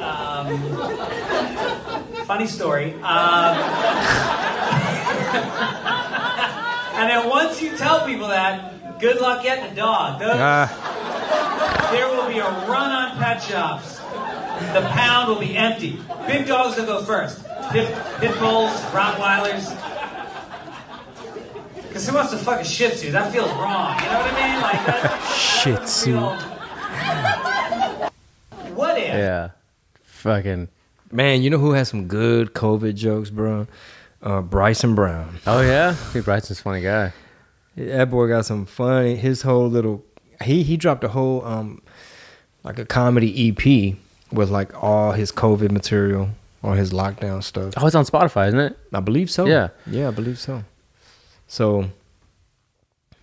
Um, 0.00 0.58
funny 2.24 2.46
story. 2.46 2.94
Um, 3.02 3.56
And 7.00 7.08
then 7.08 7.30
once 7.30 7.62
you 7.62 7.74
tell 7.78 8.04
people 8.04 8.28
that, 8.28 8.74
good 9.00 9.20
luck 9.20 9.42
getting 9.42 9.64
a 9.70 9.74
dog. 9.74 10.18
Those, 10.20 10.36
Ah, 10.36 11.88
there 11.92 12.08
will 12.08 12.28
be 12.28 12.38
a 12.38 12.44
run 12.68 12.90
on 12.90 13.16
pet 13.18 13.42
shops. 13.42 13.98
The 14.74 14.82
pound 14.92 15.28
will 15.28 15.38
be 15.40 15.56
empty. 15.56 15.98
Big 16.26 16.46
dogs 16.46 16.76
will 16.76 16.86
go 16.86 17.02
first. 17.02 17.42
Pit, 17.70 17.88
pit 18.18 18.38
bulls, 18.38 18.70
Rottweilers. 18.92 19.70
Because 21.88 22.08
who 22.08 22.14
wants 22.14 22.30
to 22.32 22.38
fuck 22.38 22.60
a 22.60 22.64
Shih 22.64 22.90
Tzu? 22.90 23.10
That 23.10 23.32
feels 23.32 23.50
wrong. 23.52 23.98
You 23.98 24.04
know 24.06 24.18
what 24.20 24.32
I 24.32 24.52
mean? 24.52 24.60
Like 24.62 24.86
that, 24.86 25.34
Shih 25.36 25.70
that 25.72 25.80
doesn't 25.80 25.86
Tzu. 25.86 26.12
feel- 26.12 26.36
What 28.74 28.96
if? 28.98 29.04
Yeah. 29.08 29.50
Fucking. 30.04 30.68
man, 31.10 31.42
you 31.42 31.50
know 31.50 31.58
who 31.58 31.72
has 31.72 31.88
some 31.88 32.06
good 32.06 32.52
COVID 32.54 32.94
jokes, 32.94 33.30
bro? 33.30 33.66
Uh, 34.22 34.42
Bryson 34.42 34.94
Brown. 34.94 35.38
Oh 35.46 35.62
yeah. 35.62 35.96
Dude, 36.12 36.24
Bryson's 36.26 36.60
a 36.60 36.62
funny 36.62 36.82
guy. 36.82 37.12
That 37.76 38.10
boy 38.10 38.28
got 38.28 38.46
some 38.46 38.66
funny. 38.66 39.16
His 39.16 39.42
whole 39.42 39.68
little 39.68 40.04
he 40.42 40.62
he 40.62 40.76
dropped 40.76 41.04
a 41.04 41.08
whole 41.08 41.44
um 41.44 41.82
like 42.64 42.78
a 42.78 42.84
comedy 42.84 43.48
EP 43.48 43.96
with 44.32 44.50
like 44.50 44.82
all 44.82 45.12
his 45.12 45.32
COVID 45.32 45.70
material 45.70 46.30
or 46.62 46.76
his 46.76 46.92
lockdown 46.92 47.42
stuff. 47.42 47.74
Oh, 47.76 47.86
it's 47.86 47.94
on 47.94 48.04
Spotify, 48.04 48.48
isn't 48.48 48.60
it? 48.60 48.78
I 48.92 49.00
believe 49.00 49.30
so. 49.30 49.46
Yeah. 49.46 49.68
yeah, 49.86 50.08
I 50.08 50.10
believe 50.10 50.38
so. 50.38 50.64
So 51.48 51.90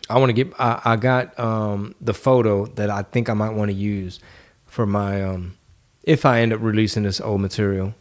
I 0.10 0.18
want 0.20 0.30
to 0.30 0.34
get. 0.34 0.54
I, 0.60 0.82
I 0.84 0.96
got 0.96 1.38
um 1.40 1.96
the 2.02 2.14
photo 2.14 2.66
that 2.66 2.90
I 2.90 3.04
think 3.04 3.30
I 3.30 3.34
might 3.34 3.52
want 3.52 3.70
to 3.70 3.76
use 3.76 4.20
for 4.66 4.86
my 4.86 5.24
um 5.24 5.56
if 6.04 6.26
I 6.26 6.42
end 6.42 6.54
up 6.54 6.62
releasing 6.62 7.04
this 7.04 7.22
old 7.22 7.42
material. 7.42 7.94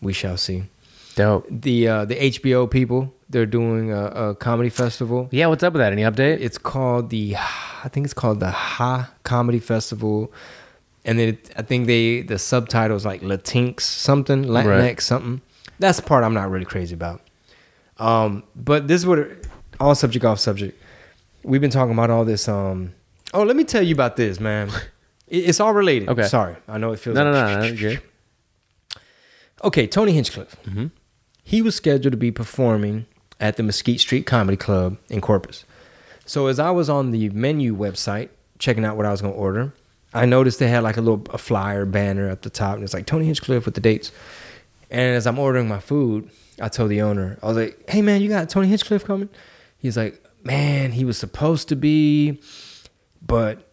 We 0.00 0.12
shall 0.12 0.36
see. 0.36 0.64
Dope. 1.14 1.46
The 1.48 1.88
uh 1.88 2.04
the 2.04 2.16
HBO 2.16 2.70
people 2.70 3.14
they're 3.32 3.46
doing 3.46 3.90
a, 3.92 4.04
a 4.06 4.34
comedy 4.36 4.68
festival. 4.70 5.28
Yeah. 5.32 5.46
What's 5.48 5.62
up 5.64 5.72
with 5.72 5.80
that? 5.80 5.92
Any 5.92 6.02
update? 6.02 6.38
It's 6.40 6.58
called 6.58 7.10
the 7.10 7.34
I 7.36 7.88
think 7.88 8.04
it's 8.04 8.14
called 8.14 8.38
the 8.40 8.50
Ha 8.50 9.10
Comedy 9.24 9.58
Festival, 9.58 10.32
and 11.04 11.18
then 11.18 11.28
it, 11.30 11.50
I 11.56 11.62
think 11.62 11.86
they 11.88 12.22
the 12.22 12.38
subtitles 12.38 13.04
like 13.04 13.22
Latinx 13.22 13.80
something 13.80 14.44
Latinx 14.44 14.66
Right. 14.66 15.00
something. 15.00 15.40
That's 15.80 15.98
the 15.98 16.06
part 16.06 16.22
I'm 16.22 16.34
not 16.34 16.48
really 16.50 16.64
crazy 16.66 16.94
about. 16.94 17.20
Um, 17.98 18.44
but 18.54 18.86
this 18.86 19.00
is 19.00 19.06
what 19.06 19.18
on 19.80 19.96
subject 19.96 20.24
off 20.24 20.38
subject. 20.38 20.80
We've 21.42 21.60
been 21.60 21.70
talking 21.72 21.92
about 21.92 22.10
all 22.10 22.24
this. 22.24 22.48
Um, 22.48 22.94
oh, 23.34 23.42
let 23.42 23.56
me 23.56 23.64
tell 23.64 23.82
you 23.82 23.94
about 23.94 24.16
this, 24.16 24.38
man. 24.40 24.70
It's 25.28 25.60
all 25.60 25.72
related. 25.72 26.10
Okay. 26.10 26.24
Sorry, 26.24 26.56
I 26.68 26.76
know 26.76 26.92
it 26.92 26.98
feels. 26.98 27.14
no, 27.16 27.24
no, 27.24 27.30
like, 27.32 27.46
no, 27.56 27.60
no. 27.60 27.64
you're 27.64 27.76
good. 27.94 28.02
Okay, 29.64 29.86
Tony 29.86 30.12
Hinchcliffe. 30.12 30.56
Mm-hmm. 30.66 30.86
He 31.42 31.62
was 31.62 31.74
scheduled 31.74 32.12
to 32.12 32.18
be 32.18 32.30
performing 32.30 33.06
at 33.42 33.56
the 33.56 33.62
Mesquite 33.62 34.00
Street 34.00 34.24
Comedy 34.24 34.56
Club 34.56 34.96
in 35.10 35.20
Corpus. 35.20 35.64
So 36.24 36.46
as 36.46 36.58
I 36.58 36.70
was 36.70 36.88
on 36.88 37.10
the 37.10 37.28
menu 37.30 37.76
website 37.76 38.28
checking 38.58 38.84
out 38.84 38.96
what 38.96 39.04
I 39.04 39.10
was 39.10 39.20
going 39.20 39.34
to 39.34 39.38
order, 39.38 39.74
I 40.14 40.24
noticed 40.26 40.60
they 40.60 40.68
had 40.68 40.84
like 40.84 40.96
a 40.96 41.00
little 41.00 41.24
a 41.30 41.38
flyer 41.38 41.84
banner 41.84 42.28
at 42.28 42.42
the 42.42 42.50
top, 42.50 42.76
and 42.76 42.84
it's 42.84 42.94
like 42.94 43.04
Tony 43.04 43.26
Hinchcliffe 43.26 43.66
with 43.66 43.74
the 43.74 43.80
dates. 43.80 44.12
And 44.90 45.16
as 45.16 45.26
I'm 45.26 45.38
ordering 45.38 45.68
my 45.68 45.80
food, 45.80 46.30
I 46.60 46.68
told 46.68 46.90
the 46.90 47.02
owner, 47.02 47.38
I 47.42 47.46
was 47.46 47.56
like, 47.56 47.90
"Hey 47.90 48.00
man, 48.00 48.22
you 48.22 48.28
got 48.28 48.48
Tony 48.48 48.68
Hinchcliffe 48.68 49.04
coming?" 49.04 49.28
He's 49.78 49.96
like, 49.96 50.22
"Man, 50.44 50.92
he 50.92 51.04
was 51.04 51.18
supposed 51.18 51.68
to 51.70 51.76
be, 51.76 52.40
but 53.26 53.68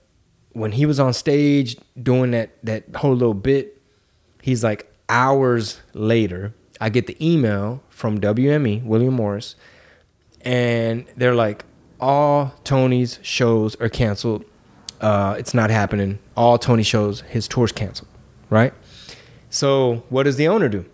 when 0.53 0.71
he 0.71 0.85
was 0.85 0.99
on 0.99 1.13
stage 1.13 1.77
doing 2.01 2.31
that 2.31 2.51
that 2.63 2.95
whole 2.95 3.13
little 3.13 3.33
bit, 3.35 3.79
he's 4.41 4.63
like 4.63 4.91
hours 5.09 5.79
later, 5.93 6.53
I 6.79 6.89
get 6.89 7.07
the 7.07 7.17
email 7.25 7.81
from 7.89 8.19
WME, 8.19 8.83
William 8.83 9.13
Morris, 9.13 9.55
and 10.41 11.05
they're 11.17 11.35
like, 11.35 11.65
all 11.99 12.53
Tony's 12.63 13.19
shows 13.21 13.75
are 13.75 13.89
canceled. 13.89 14.45
Uh, 15.01 15.35
it's 15.37 15.53
not 15.53 15.69
happening. 15.69 16.19
All 16.35 16.57
Tony 16.57 16.83
shows, 16.83 17.21
his 17.21 17.47
tour's 17.47 17.71
canceled, 17.71 18.09
right? 18.49 18.73
So 19.49 20.03
what 20.09 20.23
does 20.23 20.37
the 20.37 20.47
owner 20.47 20.69
do? 20.69 20.85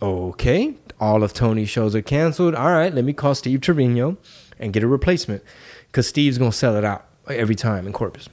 Okay, 0.00 0.74
all 1.00 1.22
of 1.22 1.32
Tony's 1.32 1.70
shows 1.70 1.94
are 1.94 2.02
canceled. 2.02 2.54
All 2.54 2.70
right, 2.72 2.92
let 2.92 3.04
me 3.04 3.12
call 3.12 3.34
Steve 3.34 3.60
Trevino 3.60 4.18
and 4.58 4.72
get 4.72 4.82
a 4.82 4.88
replacement 4.88 5.42
because 5.86 6.06
Steve's 6.06 6.38
gonna 6.38 6.52
sell 6.52 6.76
it 6.76 6.84
out 6.84 7.06
every 7.28 7.54
time 7.54 7.86
in 7.86 7.92
Corpus, 7.92 8.28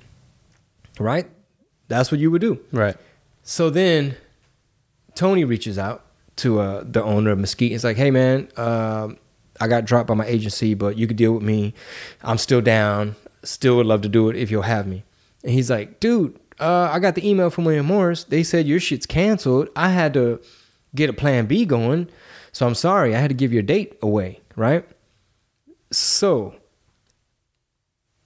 right? 0.99 1.29
That's 1.87 2.11
what 2.11 2.19
you 2.19 2.31
would 2.31 2.41
do. 2.41 2.59
Right. 2.71 2.95
So 3.43 3.69
then 3.69 4.15
Tony 5.15 5.43
reaches 5.43 5.77
out 5.77 6.05
to 6.39 6.59
uh, 6.59 6.83
the 6.85 7.03
owner 7.03 7.31
of 7.31 7.39
Mesquite. 7.39 7.71
He's 7.71 7.83
like, 7.83 7.97
hey, 7.97 8.11
man, 8.11 8.49
um, 8.57 9.17
I 9.59 9.67
got 9.67 9.85
dropped 9.85 10.07
by 10.07 10.13
my 10.13 10.25
agency, 10.25 10.73
but 10.73 10.97
you 10.97 11.07
could 11.07 11.17
deal 11.17 11.33
with 11.33 11.43
me. 11.43 11.73
I'm 12.23 12.37
still 12.37 12.61
down. 12.61 13.15
Still 13.43 13.77
would 13.77 13.85
love 13.85 14.01
to 14.01 14.09
do 14.09 14.29
it 14.29 14.35
if 14.35 14.51
you'll 14.51 14.63
have 14.63 14.87
me." 14.87 15.03
And 15.43 15.53
he's 15.53 15.69
like, 15.69 15.99
"Dude, 15.99 16.37
uh, 16.59 16.89
I 16.91 16.99
got 16.99 17.15
the 17.15 17.27
email 17.27 17.49
from 17.49 17.65
William 17.65 17.85
Morris. 17.85 18.23
They 18.25 18.43
said 18.43 18.67
your 18.67 18.79
shit's 18.79 19.05
canceled. 19.05 19.69
I 19.75 19.89
had 19.89 20.13
to 20.15 20.41
get 20.95 21.09
a 21.09 21.13
plan 21.13 21.45
B 21.45 21.65
going, 21.65 22.09
so 22.51 22.65
I'm 22.67 22.75
sorry. 22.75 23.15
I 23.15 23.19
had 23.19 23.29
to 23.29 23.35
give 23.35 23.53
your 23.53 23.63
date 23.63 23.97
away, 24.01 24.39
right?" 24.55 24.85
So 25.91 26.55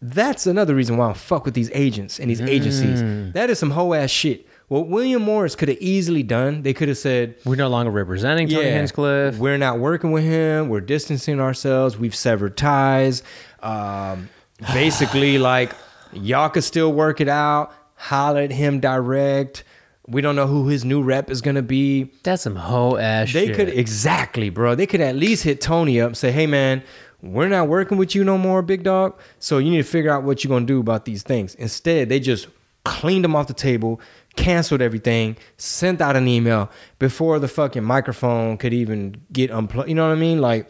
that's 0.02 0.46
another 0.48 0.76
reason 0.76 0.98
why 0.98 1.10
I 1.10 1.14
fuck 1.14 1.46
with 1.46 1.54
these 1.54 1.72
agents 1.74 2.20
and 2.20 2.30
these 2.30 2.42
agencies. 2.42 3.02
That 3.34 3.50
is 3.50 3.60
some 3.60 3.72
hoe 3.72 3.94
ass 3.94 4.10
shit. 4.10 4.46
What 4.74 4.88
William 4.88 5.22
Morris 5.22 5.54
could 5.54 5.70
have 5.70 5.78
easily 5.80 6.24
done, 6.24 6.64
they 6.64 6.74
could 6.74 6.88
have 6.88 6.98
said, 6.98 7.36
We're 7.46 7.58
no 7.58 7.68
longer 7.68 7.92
representing 7.92 8.48
Tony 8.48 8.72
Hinchcliffe. 8.72 9.38
we're 9.38 9.60
not 9.60 9.78
working 9.78 10.12
with 10.12 10.24
him. 10.24 10.68
We're 10.68 10.82
distancing 10.82 11.40
ourselves. 11.40 11.96
We've 11.96 12.16
severed 12.16 12.58
ties. 12.58 13.22
Um, 13.60 14.30
basically, 14.74 15.38
like 15.38 15.74
y'all 16.12 16.50
could 16.50 16.64
still 16.64 16.92
work 16.92 17.22
it 17.22 17.30
out. 17.30 17.72
Holler 17.94 18.42
at 18.42 18.52
him 18.52 18.80
direct. 18.80 19.64
We 20.08 20.22
don't 20.22 20.36
know 20.36 20.48
who 20.48 20.68
his 20.70 20.84
new 20.84 21.04
rep 21.04 21.30
is 21.30 21.44
gonna 21.44 21.62
be. 21.62 22.12
That's 22.24 22.42
some 22.42 22.56
hoe 22.56 22.98
ass 22.98 23.32
They 23.32 23.46
shit. 23.46 23.56
could 23.56 23.70
exactly, 23.70 24.50
bro. 24.50 24.74
They 24.74 24.88
could 24.88 25.02
at 25.02 25.16
least 25.16 25.44
hit 25.44 25.62
Tony 25.62 26.02
up 26.02 26.08
and 26.08 26.18
say, 26.18 26.32
"Hey, 26.32 26.48
man, 26.48 26.82
we're 27.22 27.48
not 27.48 27.68
working 27.68 28.00
with 28.00 28.16
you 28.16 28.24
no 28.24 28.40
more, 28.40 28.64
big 28.64 28.82
dog. 28.82 29.20
So 29.38 29.60
you 29.60 29.70
need 29.70 29.78
to 29.78 29.84
figure 29.84 30.10
out 30.10 30.24
what 30.24 30.44
you're 30.44 30.50
gonna 30.50 30.66
do 30.66 30.80
about 30.80 31.06
these 31.06 31.22
things." 31.22 31.54
Instead, 31.54 32.10
they 32.10 32.20
just 32.20 32.48
cleaned 32.86 33.24
them 33.24 33.36
off 33.36 33.48
the 33.48 33.54
table, 33.54 34.00
canceled 34.36 34.82
everything, 34.82 35.38
sent 35.58 36.02
out 36.02 36.16
an 36.16 36.28
email 36.28 36.70
before 37.00 37.40
the 37.40 37.48
fucking 37.48 37.84
microphone 37.84 38.58
could 38.58 38.74
even 38.74 39.22
get 39.32 39.52
unplugged. 39.52 39.90
You 39.90 39.96
know 39.96 40.08
what 40.08 40.16
I 40.16 40.20
mean? 40.20 40.42
Like 40.42 40.70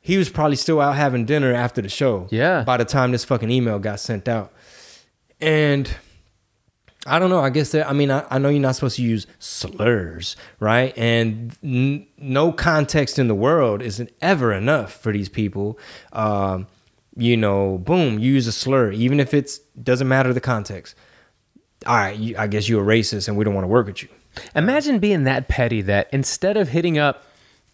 he 0.00 0.16
was 0.16 0.28
probably 0.28 0.56
still 0.56 0.80
out 0.80 0.96
having 0.96 1.24
dinner 1.24 1.52
after 1.52 1.82
the 1.82 1.88
show. 1.88 2.28
Yeah. 2.30 2.62
By 2.62 2.78
the 2.78 2.84
time 2.84 3.12
this 3.12 3.24
fucking 3.24 3.50
email 3.50 3.78
got 3.78 4.00
sent 4.00 4.28
out, 4.28 4.52
and 5.40 5.94
I 7.06 7.18
don't 7.18 7.30
know. 7.30 7.40
I 7.40 7.50
guess 7.50 7.70
that 7.72 7.88
I 7.88 7.92
mean 7.92 8.10
I, 8.10 8.24
I 8.30 8.38
know 8.38 8.48
you're 8.48 8.60
not 8.60 8.74
supposed 8.74 8.96
to 8.96 9.02
use 9.02 9.26
slurs, 9.38 10.36
right? 10.60 10.96
And 10.96 11.56
n- 11.62 12.06
no 12.18 12.52
context 12.52 13.18
in 13.18 13.28
the 13.28 13.34
world 13.34 13.82
isn't 13.82 14.10
ever 14.20 14.52
enough 14.52 14.94
for 14.94 15.12
these 15.12 15.28
people. 15.28 15.78
Um, 16.12 16.66
you 17.16 17.36
know, 17.36 17.78
boom, 17.78 18.18
you 18.18 18.32
use 18.32 18.46
a 18.46 18.52
slur, 18.52 18.92
even 18.92 19.20
if 19.20 19.34
it 19.34 19.58
doesn't 19.82 20.06
matter 20.06 20.32
the 20.32 20.40
context. 20.40 20.94
All 21.88 21.96
right, 21.96 22.18
you, 22.18 22.36
I 22.36 22.48
guess 22.48 22.68
you're 22.68 22.82
a 22.82 22.86
racist, 22.86 23.28
and 23.28 23.36
we 23.38 23.44
don't 23.46 23.54
want 23.54 23.64
to 23.64 23.68
work 23.68 23.86
with 23.86 24.02
you. 24.02 24.10
Imagine 24.54 24.98
being 24.98 25.24
that 25.24 25.48
petty 25.48 25.80
that 25.80 26.08
instead 26.12 26.58
of 26.58 26.68
hitting 26.68 26.98
up 26.98 27.24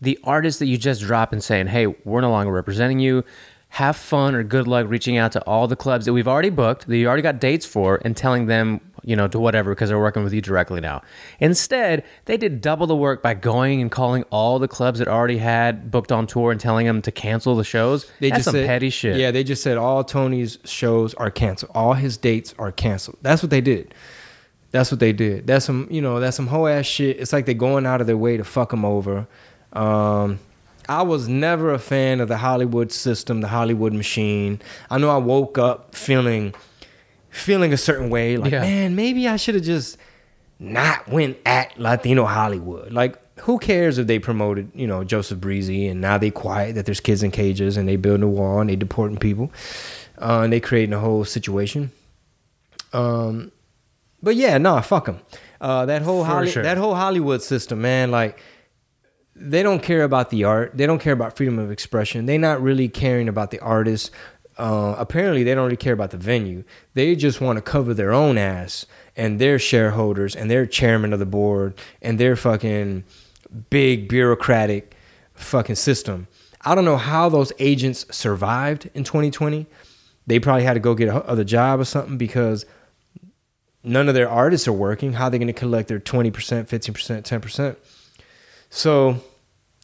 the 0.00 0.16
artist 0.23 0.61
that 0.61 0.66
you 0.66 0.78
just 0.78 1.00
dropped 1.00 1.33
and 1.33 1.42
saying, 1.42 1.66
hey, 1.66 1.88
we're 1.88 2.21
no 2.21 2.30
longer 2.30 2.52
representing 2.52 3.00
you, 3.00 3.25
have 3.71 3.97
fun 3.97 4.37
or 4.37 4.44
good 4.44 4.68
luck 4.68 4.87
reaching 4.88 5.16
out 5.16 5.33
to 5.33 5.42
all 5.42 5.66
the 5.66 5.75
clubs 5.75 6.06
that 6.06 6.12
we've 6.12 6.28
already 6.28 6.49
booked, 6.49 6.87
that 6.87 6.97
you 6.97 7.09
already 7.09 7.23
got 7.23 7.40
dates 7.40 7.66
for, 7.66 8.00
and 8.04 8.16
telling 8.16 8.47
them, 8.47 8.80
you 9.04 9.14
know, 9.14 9.28
to 9.28 9.38
whatever 9.38 9.75
because 9.75 9.88
they're 9.88 9.99
working 9.99 10.25
with 10.25 10.32
you 10.32 10.40
directly 10.40 10.80
now. 10.80 11.02
Instead, 11.38 12.04
they 12.25 12.37
did 12.37 12.61
double 12.61 12.87
the 12.87 12.96
work 12.96 13.23
by 13.23 13.34
going 13.34 13.80
and 13.80 13.90
calling 13.90 14.25
all 14.30 14.58
the 14.58 14.68
clubs 14.68 14.99
that 14.99 15.08
already 15.08 15.38
had 15.38 15.90
booked 15.90 16.11
on 16.11 16.26
tour 16.26 16.50
and 16.50 16.61
telling 16.61 16.87
them 16.87 17.02
to 17.02 17.12
cancel 17.12 17.54
the 17.56 17.64
shows. 17.64 18.11
They 18.20 18.30
That's 18.30 18.38
just 18.38 18.44
some 18.46 18.54
said, 18.54 18.66
petty 18.66 18.90
shit. 18.90 19.16
Yeah, 19.16 19.30
they 19.30 19.44
just 19.44 19.62
said 19.62 19.76
all 19.76 20.04
Tony's 20.04 20.58
shows 20.64 21.14
are 21.14 21.30
canceled. 21.30 21.73
All 21.75 21.94
his 21.94 22.16
dates 22.16 22.54
are 22.58 22.73
canceled. 22.73 23.18
That's 23.23 23.42
what 23.42 23.50
they 23.50 23.61
did. 23.61 23.94
That's 24.70 24.90
what 24.90 24.99
they 24.99 25.12
did. 25.12 25.46
That's 25.46 25.64
some, 25.64 25.87
you 25.90 26.00
know, 26.00 26.18
that's 26.18 26.37
some 26.37 26.49
whole 26.49 26.66
ass 26.66 26.87
shit. 26.87 27.20
It's 27.20 27.32
like 27.32 27.46
they're 27.46 27.54
going 27.54 27.87
out 27.87 28.00
of 28.00 28.08
their 28.08 28.16
way 28.16 28.37
to 28.37 28.42
fuck 28.44 28.73
him 28.73 28.84
over. 28.84 29.28
Um, 29.73 30.40
I 30.88 31.02
was 31.02 31.28
never 31.28 31.73
a 31.73 31.78
fan 31.78 32.20
of 32.20 32.28
the 32.28 32.38
Hollywood 32.38 32.92
system, 32.92 33.40
the 33.40 33.49
Hollywood 33.49 33.92
machine. 33.92 34.61
I 34.90 34.99
know 34.99 35.11
I 35.11 35.16
woke 35.16 35.58
up 35.58 35.94
feeling, 35.94 36.54
feeling 37.35 37.73
a 37.73 37.76
certain 37.76 38.11
way. 38.11 38.37
Like, 38.37 38.53
Yeah. 38.53 38.61
man, 38.61 38.95
maybe 38.97 39.26
I 39.29 39.37
should 39.37 39.55
have 39.57 39.64
just 39.64 39.99
not 40.59 41.09
went 41.09 41.37
at 41.45 41.79
Latino 41.79 42.25
Hollywood. 42.25 42.92
Like, 42.92 43.18
who 43.40 43.59
cares 43.59 43.99
if 43.99 44.07
they 44.07 44.18
promoted, 44.20 44.70
you 44.75 44.87
know, 44.87 45.03
Joseph 45.05 45.40
Breezy 45.40 45.88
and 45.88 46.01
now 46.01 46.16
they 46.18 46.31
quiet 46.31 46.77
that 46.77 46.87
there's 46.87 47.01
kids 47.01 47.23
in 47.23 47.31
cages 47.33 47.77
and 47.77 47.88
they 47.88 47.97
building 47.97 48.23
a 48.23 48.29
wall 48.29 48.61
and 48.61 48.70
they 48.70 48.77
deporting 48.77 49.18
people 49.18 49.51
uh, 50.18 50.42
and 50.44 50.53
they 50.53 50.61
creating 50.61 50.92
a 50.94 51.01
whole 51.01 51.25
situation. 51.25 51.90
Um, 52.92 53.51
but 54.23 54.37
yeah, 54.37 54.57
nah, 54.59 54.81
fuck 54.81 55.07
them. 55.07 55.20
Uh, 55.61 55.85
that 55.87 56.03
whole 56.03 56.25
Holly- 56.25 56.51
sure. 56.51 56.62
that 56.62 56.79
whole 56.79 56.94
Hollywood 56.94 57.42
system, 57.42 57.83
man, 57.83 58.11
like 58.11 58.38
they 59.35 59.62
don't 59.64 59.83
care 59.83 60.05
about 60.05 60.31
the 60.31 60.44
art. 60.44 60.73
They 60.77 60.87
don't 60.87 61.01
care 61.01 61.12
about 61.12 61.37
freedom 61.37 61.59
of 61.59 61.73
expression. 61.73 62.27
They're 62.27 62.38
not 62.38 62.62
really 62.62 62.88
caring 62.88 63.29
about 63.29 63.51
the 63.51 63.59
artist. 63.59 64.12
Uh, 64.57 64.95
apparently, 64.99 65.43
they 65.43 65.55
don't 65.55 65.64
really 65.64 65.77
care 65.77 65.93
about 65.93 66.11
the 66.11 66.17
venue. 66.17 66.64
They 66.95 67.17
just 67.17 67.40
want 67.40 67.57
to 67.57 67.62
cover 67.62 67.93
their 67.93 68.12
own 68.12 68.38
ass 68.38 68.87
and 69.17 69.40
their 69.40 69.59
shareholders 69.59 70.37
and 70.37 70.51
their 70.51 70.67
chairman 70.67 71.12
of 71.12 71.19
the 71.19 71.27
board 71.27 71.75
and 72.01 72.19
their 72.19 72.37
fucking 72.37 73.05
big 73.71 74.09
bureaucratic 74.09 74.95
fucking 75.35 75.77
system. 75.77 76.29
I 76.61 76.75
don't 76.75 76.85
know 76.85 76.97
how 76.97 77.29
those 77.29 77.53
agents 77.59 78.07
survived 78.14 78.90
in 78.95 79.05
2020. 79.05 79.67
They 80.27 80.40
probably 80.40 80.64
had 80.64 80.75
to 80.75 80.81
go 80.81 80.95
get 80.95 81.09
a 81.09 81.17
other 81.25 81.45
job 81.45 81.81
or 81.81 81.85
something 81.85 82.17
because 82.17 82.64
none 83.83 84.09
of 84.09 84.14
their 84.14 84.29
artists 84.29 84.67
are 84.67 84.73
working. 84.73 85.14
How 85.14 85.25
are 85.25 85.31
they 85.31 85.38
going 85.38 85.49
to 85.49 85.53
collect 85.53 85.88
their 85.88 86.01
20%, 86.01 86.33
15%, 86.33 87.23
10%? 87.23 87.77
So 88.71 89.21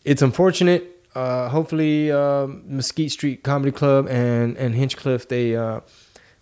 it's 0.05 0.23
unfortunate. 0.23 1.00
Uh, 1.14 1.49
hopefully, 1.49 2.12
uh, 2.12 2.46
Mesquite 2.46 3.11
Street 3.11 3.42
Comedy 3.42 3.73
Club 3.73 4.07
and 4.09 4.57
and 4.57 4.75
Hinchcliffe 4.75 5.29
they 5.29 5.57
uh, 5.57 5.81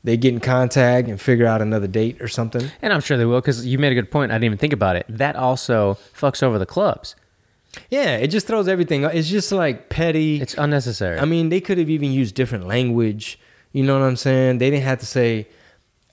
they 0.04 0.16
get 0.16 0.34
in 0.34 0.40
contact 0.40 1.08
and 1.08 1.20
figure 1.20 1.46
out 1.46 1.62
another 1.62 1.86
date 1.86 2.20
or 2.20 2.28
something. 2.28 2.70
And 2.82 2.92
I'm 2.92 3.00
sure 3.00 3.16
they 3.16 3.24
will 3.24 3.40
because 3.40 3.66
you 3.66 3.78
made 3.78 3.92
a 3.92 3.94
good 3.94 4.10
point. 4.10 4.30
I 4.30 4.34
didn't 4.36 4.44
even 4.44 4.58
think 4.58 4.72
about 4.72 4.96
it. 4.96 5.06
That 5.08 5.36
also 5.36 5.94
fucks 6.14 6.42
over 6.42 6.58
the 6.58 6.66
clubs. 6.66 7.14
Yeah, 7.90 8.16
it 8.16 8.28
just 8.28 8.46
throws 8.46 8.68
everything. 8.68 9.04
It's 9.04 9.28
just 9.28 9.52
like 9.52 9.88
petty. 9.88 10.40
It's 10.40 10.54
unnecessary. 10.54 11.18
I 11.18 11.24
mean, 11.24 11.48
they 11.48 11.60
could 11.60 11.78
have 11.78 11.90
even 11.90 12.12
used 12.12 12.34
different 12.34 12.66
language. 12.66 13.38
You 13.72 13.84
know 13.84 13.98
what 13.98 14.04
I'm 14.04 14.16
saying? 14.16 14.58
They 14.58 14.70
didn't 14.70 14.84
have 14.84 14.98
to 15.00 15.06
say, 15.06 15.46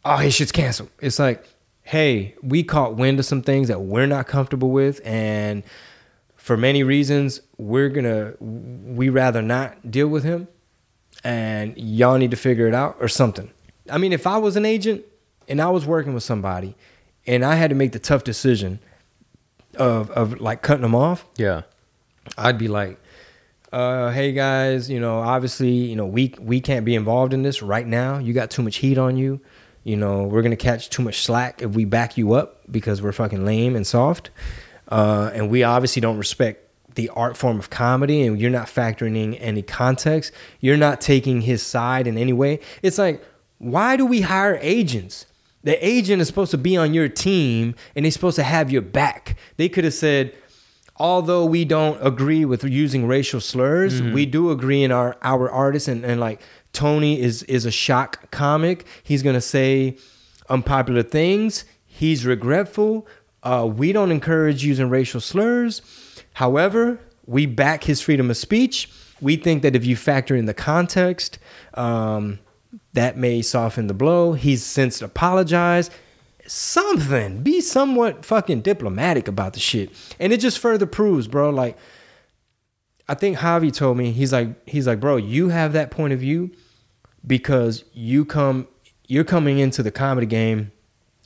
"Oh, 0.04 0.18
his 0.18 0.34
shit's 0.34 0.52
canceled." 0.52 0.90
It's 1.00 1.20
like, 1.20 1.44
"Hey, 1.84 2.36
we 2.42 2.64
caught 2.64 2.96
wind 2.96 3.20
of 3.20 3.26
some 3.26 3.42
things 3.42 3.68
that 3.70 3.82
we're 3.82 4.06
not 4.06 4.28
comfortable 4.28 4.72
with, 4.72 5.00
and 5.06 5.64
for 6.46 6.56
many 6.56 6.84
reasons, 6.84 7.42
we're 7.58 7.90
gonna 7.90 8.34
we 8.40 9.10
rather 9.10 9.42
not 9.42 9.90
deal 9.90 10.08
with 10.08 10.24
him, 10.24 10.48
and 11.24 11.76
y'all 11.76 12.20
need 12.20 12.30
to 12.30 12.38
figure 12.38 12.68
it 12.68 12.76
out 12.76 12.98
or 13.00 13.08
something." 13.08 13.50
I 13.90 13.98
mean, 13.98 14.14
if 14.14 14.28
I 14.28 14.38
was 14.38 14.56
an 14.56 14.64
agent 14.64 15.04
and 15.48 15.60
I 15.60 15.70
was 15.70 15.88
working 15.88 16.14
with 16.14 16.22
somebody, 16.22 16.76
and 17.26 17.44
I 17.44 17.56
had 17.56 17.72
to 17.72 17.76
make 17.76 17.94
the 17.94 18.00
tough 18.00 18.24
decision 18.24 18.78
of 19.76 20.12
of 20.12 20.40
like 20.40 20.62
cutting 20.62 20.84
them 20.84 20.94
off, 20.94 21.26
yeah. 21.36 21.64
I'd 22.38 22.60
be 22.60 22.68
like, 22.68 23.00
uh, 23.74 24.12
"Hey 24.12 24.32
guys, 24.32 24.88
you 24.88 25.00
know, 25.00 25.22
obviously, 25.22 25.72
you 25.72 25.96
know, 25.96 26.06
we 26.06 26.36
we 26.40 26.62
can't 26.62 26.86
be 26.86 26.94
involved 26.94 27.34
in 27.34 27.42
this 27.42 27.64
right 27.64 27.88
now. 27.88 28.20
You 28.20 28.34
got 28.34 28.52
too 28.52 28.62
much 28.62 28.76
heat 28.76 29.00
on 29.00 29.18
you. 29.18 29.42
You 29.84 29.98
know, 29.98 30.26
we're 30.26 30.44
gonna 30.44 30.56
catch 30.56 30.92
too 30.92 31.02
much 31.02 31.24
slack 31.24 31.64
if 31.64 31.72
we 31.72 31.86
back 31.86 32.18
you 32.18 32.34
up 32.34 32.62
because 32.70 33.02
we're 33.02 33.14
fucking 33.14 33.44
lame 33.46 33.76
and 33.76 33.88
soft, 33.88 34.30
uh, 34.90 35.32
and 35.34 35.50
we 35.50 35.64
obviously 35.64 36.02
don't 36.02 36.18
respect." 36.18 36.62
The 36.96 37.10
art 37.10 37.36
form 37.36 37.60
of 37.60 37.70
comedy, 37.70 38.26
and 38.26 38.40
you're 38.40 38.50
not 38.50 38.68
factoring 38.68 39.22
in 39.22 39.34
any 39.34 39.62
context. 39.62 40.32
You're 40.62 40.78
not 40.78 41.02
taking 41.02 41.42
his 41.42 41.62
side 41.62 42.08
in 42.08 42.18
any 42.18 42.32
way. 42.32 42.62
It's 42.82 42.98
like, 42.98 43.22
why 43.58 43.98
do 43.98 44.06
we 44.06 44.22
hire 44.22 44.58
agents? 44.62 45.26
The 45.64 45.84
agent 45.86 46.22
is 46.22 46.28
supposed 46.28 46.52
to 46.52 46.58
be 46.58 46.78
on 46.78 46.94
your 46.94 47.10
team 47.10 47.76
and 47.96 48.06
they're 48.06 48.12
supposed 48.12 48.36
to 48.36 48.44
have 48.44 48.72
your 48.72 48.82
back. 48.84 49.36
They 49.58 49.68
could 49.68 49.84
have 49.84 49.94
said, 49.94 50.34
although 50.98 51.44
we 51.46 51.66
don't 51.66 52.00
agree 52.06 52.46
with 52.46 52.64
using 52.64 53.08
racial 53.08 53.42
slurs, 53.42 54.02
we 54.02 54.26
do 54.26 54.52
agree 54.52 54.84
in 54.84 54.92
our 54.92 55.18
our 55.22 55.50
artists 55.50 55.88
and, 55.90 56.06
and 56.06 56.20
like 56.20 56.42
Tony 56.72 57.20
is 57.20 57.44
is 57.44 57.66
a 57.66 57.72
shock 57.72 58.30
comic. 58.32 58.86
He's 59.04 59.24
gonna 59.24 59.42
say 59.42 59.98
unpopular 60.50 61.04
things. 61.04 61.66
He's 61.86 62.26
regretful. 62.26 63.08
Uh, 63.46 63.66
we 63.66 63.94
don't 63.94 64.12
encourage 64.12 64.66
using 64.66 64.90
racial 64.90 65.22
slurs. 65.22 65.82
However, 66.34 67.00
we 67.26 67.46
back 67.46 67.84
his 67.84 68.02
freedom 68.02 68.30
of 68.30 68.38
speech. 68.38 68.90
We 69.22 69.38
think 69.38 69.62
that 69.62 69.76
if 69.76 69.86
you 69.86 69.96
factor 69.96 70.36
in 70.36 70.46
the 70.46 70.54
context, 70.54 71.40
um, 71.76 72.40
that 72.94 73.18
may 73.18 73.42
soften 73.42 73.88
the 73.88 73.94
blow. 73.94 74.34
He's 74.34 74.64
since 74.64 75.02
apologized. 75.02 75.94
Something. 76.48 77.44
Be 77.44 77.62
somewhat 77.62 78.26
fucking 78.26 78.62
diplomatic 78.62 79.28
about 79.28 79.54
the 79.54 79.60
shit. 79.60 79.92
And 80.20 80.34
it 80.34 80.40
just 80.40 80.60
further 80.60 80.86
proves, 80.86 81.28
bro, 81.28 81.50
like 81.52 81.78
I 83.08 83.14
think 83.14 83.38
Javi 83.38 83.72
told 83.72 83.98
me, 83.98 84.12
he's 84.12 84.34
like, 84.34 84.68
he's 84.68 84.88
like, 84.88 85.00
bro, 85.00 85.18
you 85.18 85.50
have 85.50 85.74
that 85.74 85.92
point 85.92 86.14
of 86.14 86.20
view 86.20 86.52
because 87.26 87.84
you 87.94 88.26
come 88.26 88.68
you're 89.08 89.24
coming 89.24 89.60
into 89.60 89.84
the 89.84 89.92
comedy 89.92 90.26
game 90.26 90.72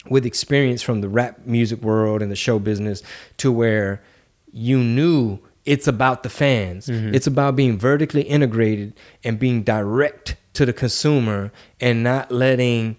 with 0.10 0.26
experience 0.26 0.82
from 0.82 1.02
the 1.02 1.10
rap 1.10 1.46
music 1.46 1.82
world 1.82 2.22
and 2.22 2.32
the 2.32 2.36
show 2.36 2.60
business 2.60 3.04
to 3.38 3.52
where 3.52 4.02
you 4.52 4.80
knew 4.80 5.40
it's 5.66 5.88
about 5.88 6.24
the 6.24 6.30
fans. 6.30 6.88
Mm-hmm. 6.88 7.14
It's 7.14 7.28
about 7.28 7.56
being 7.56 7.78
vertically 7.78 8.24
integrated 8.24 8.94
and 9.24 9.38
being 9.38 9.64
direct 9.64 10.36
to 10.54 10.66
the 10.66 10.74
consumer 10.74 11.52
and 11.80 12.04
not 12.04 12.32
letting 12.32 12.98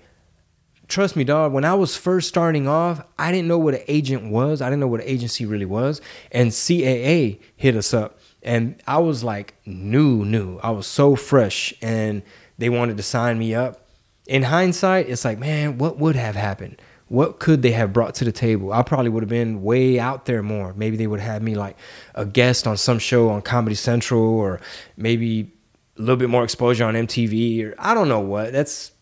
trust 0.90 1.16
me, 1.16 1.24
dog, 1.24 1.52
when 1.52 1.64
I 1.64 1.74
was 1.74 1.96
first 1.96 2.28
starting 2.28 2.68
off, 2.68 3.02
I 3.18 3.32
didn't 3.32 3.48
know 3.48 3.58
what 3.58 3.74
an 3.74 3.82
agent 3.86 4.30
was. 4.30 4.60
I 4.60 4.66
didn't 4.68 4.80
know 4.80 4.88
what 4.88 5.00
an 5.00 5.06
agency 5.06 5.46
really 5.46 5.64
was. 5.64 6.00
And 6.32 6.50
CAA 6.50 7.38
hit 7.56 7.76
us 7.76 7.94
up. 7.94 8.18
And 8.42 8.82
I 8.86 8.98
was 8.98 9.22
like 9.22 9.54
new, 9.64 10.24
new. 10.24 10.58
I 10.58 10.70
was 10.70 10.86
so 10.86 11.16
fresh 11.16 11.72
and 11.80 12.22
they 12.58 12.68
wanted 12.68 12.96
to 12.96 13.02
sign 13.02 13.38
me 13.38 13.54
up. 13.54 13.88
In 14.26 14.42
hindsight, 14.42 15.08
it's 15.08 15.24
like, 15.24 15.38
man, 15.38 15.78
what 15.78 15.98
would 15.98 16.16
have 16.16 16.36
happened? 16.36 16.80
What 17.10 17.40
could 17.40 17.62
they 17.62 17.72
have 17.72 17.92
brought 17.92 18.14
to 18.16 18.24
the 18.24 18.30
table? 18.30 18.72
I 18.72 18.82
probably 18.84 19.08
would 19.08 19.24
have 19.24 19.28
been 19.28 19.64
way 19.64 19.98
out 19.98 20.26
there 20.26 20.44
more. 20.44 20.72
Maybe 20.74 20.96
they 20.96 21.08
would 21.08 21.18
have 21.18 21.32
had 21.32 21.42
me 21.42 21.56
like 21.56 21.76
a 22.14 22.24
guest 22.24 22.68
on 22.68 22.76
some 22.76 23.00
show 23.00 23.30
on 23.30 23.42
Comedy 23.42 23.74
Central 23.74 24.22
or 24.22 24.60
maybe 24.96 25.50
a 25.98 26.00
little 26.00 26.16
bit 26.16 26.30
more 26.30 26.44
exposure 26.44 26.84
on 26.84 26.94
MTV 26.94 27.64
or 27.64 27.74
I 27.80 27.94
don't 27.94 28.08
know 28.08 28.20
what. 28.20 28.52
That's 28.52 28.92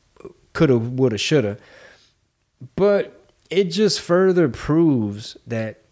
coulda, 0.55 0.79
woulda, 0.79 1.19
shoulda. 1.19 1.59
But 2.77 3.31
it 3.51 3.65
just 3.65 4.01
further 4.01 4.49
proves 4.49 5.37
that 5.47 5.83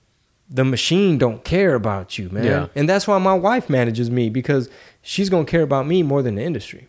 the 0.48 0.64
machine 0.64 1.18
don't 1.18 1.44
care 1.44 1.74
about 1.74 2.16
you, 2.16 2.30
man. 2.30 2.44
Yeah. 2.44 2.68
And 2.74 2.88
that's 2.88 3.06
why 3.06 3.18
my 3.18 3.34
wife 3.34 3.68
manages 3.68 4.10
me 4.10 4.30
because 4.30 4.70
she's 5.02 5.28
gonna 5.28 5.44
care 5.44 5.60
about 5.60 5.86
me 5.86 6.02
more 6.02 6.22
than 6.22 6.36
the 6.36 6.42
industry. 6.42 6.88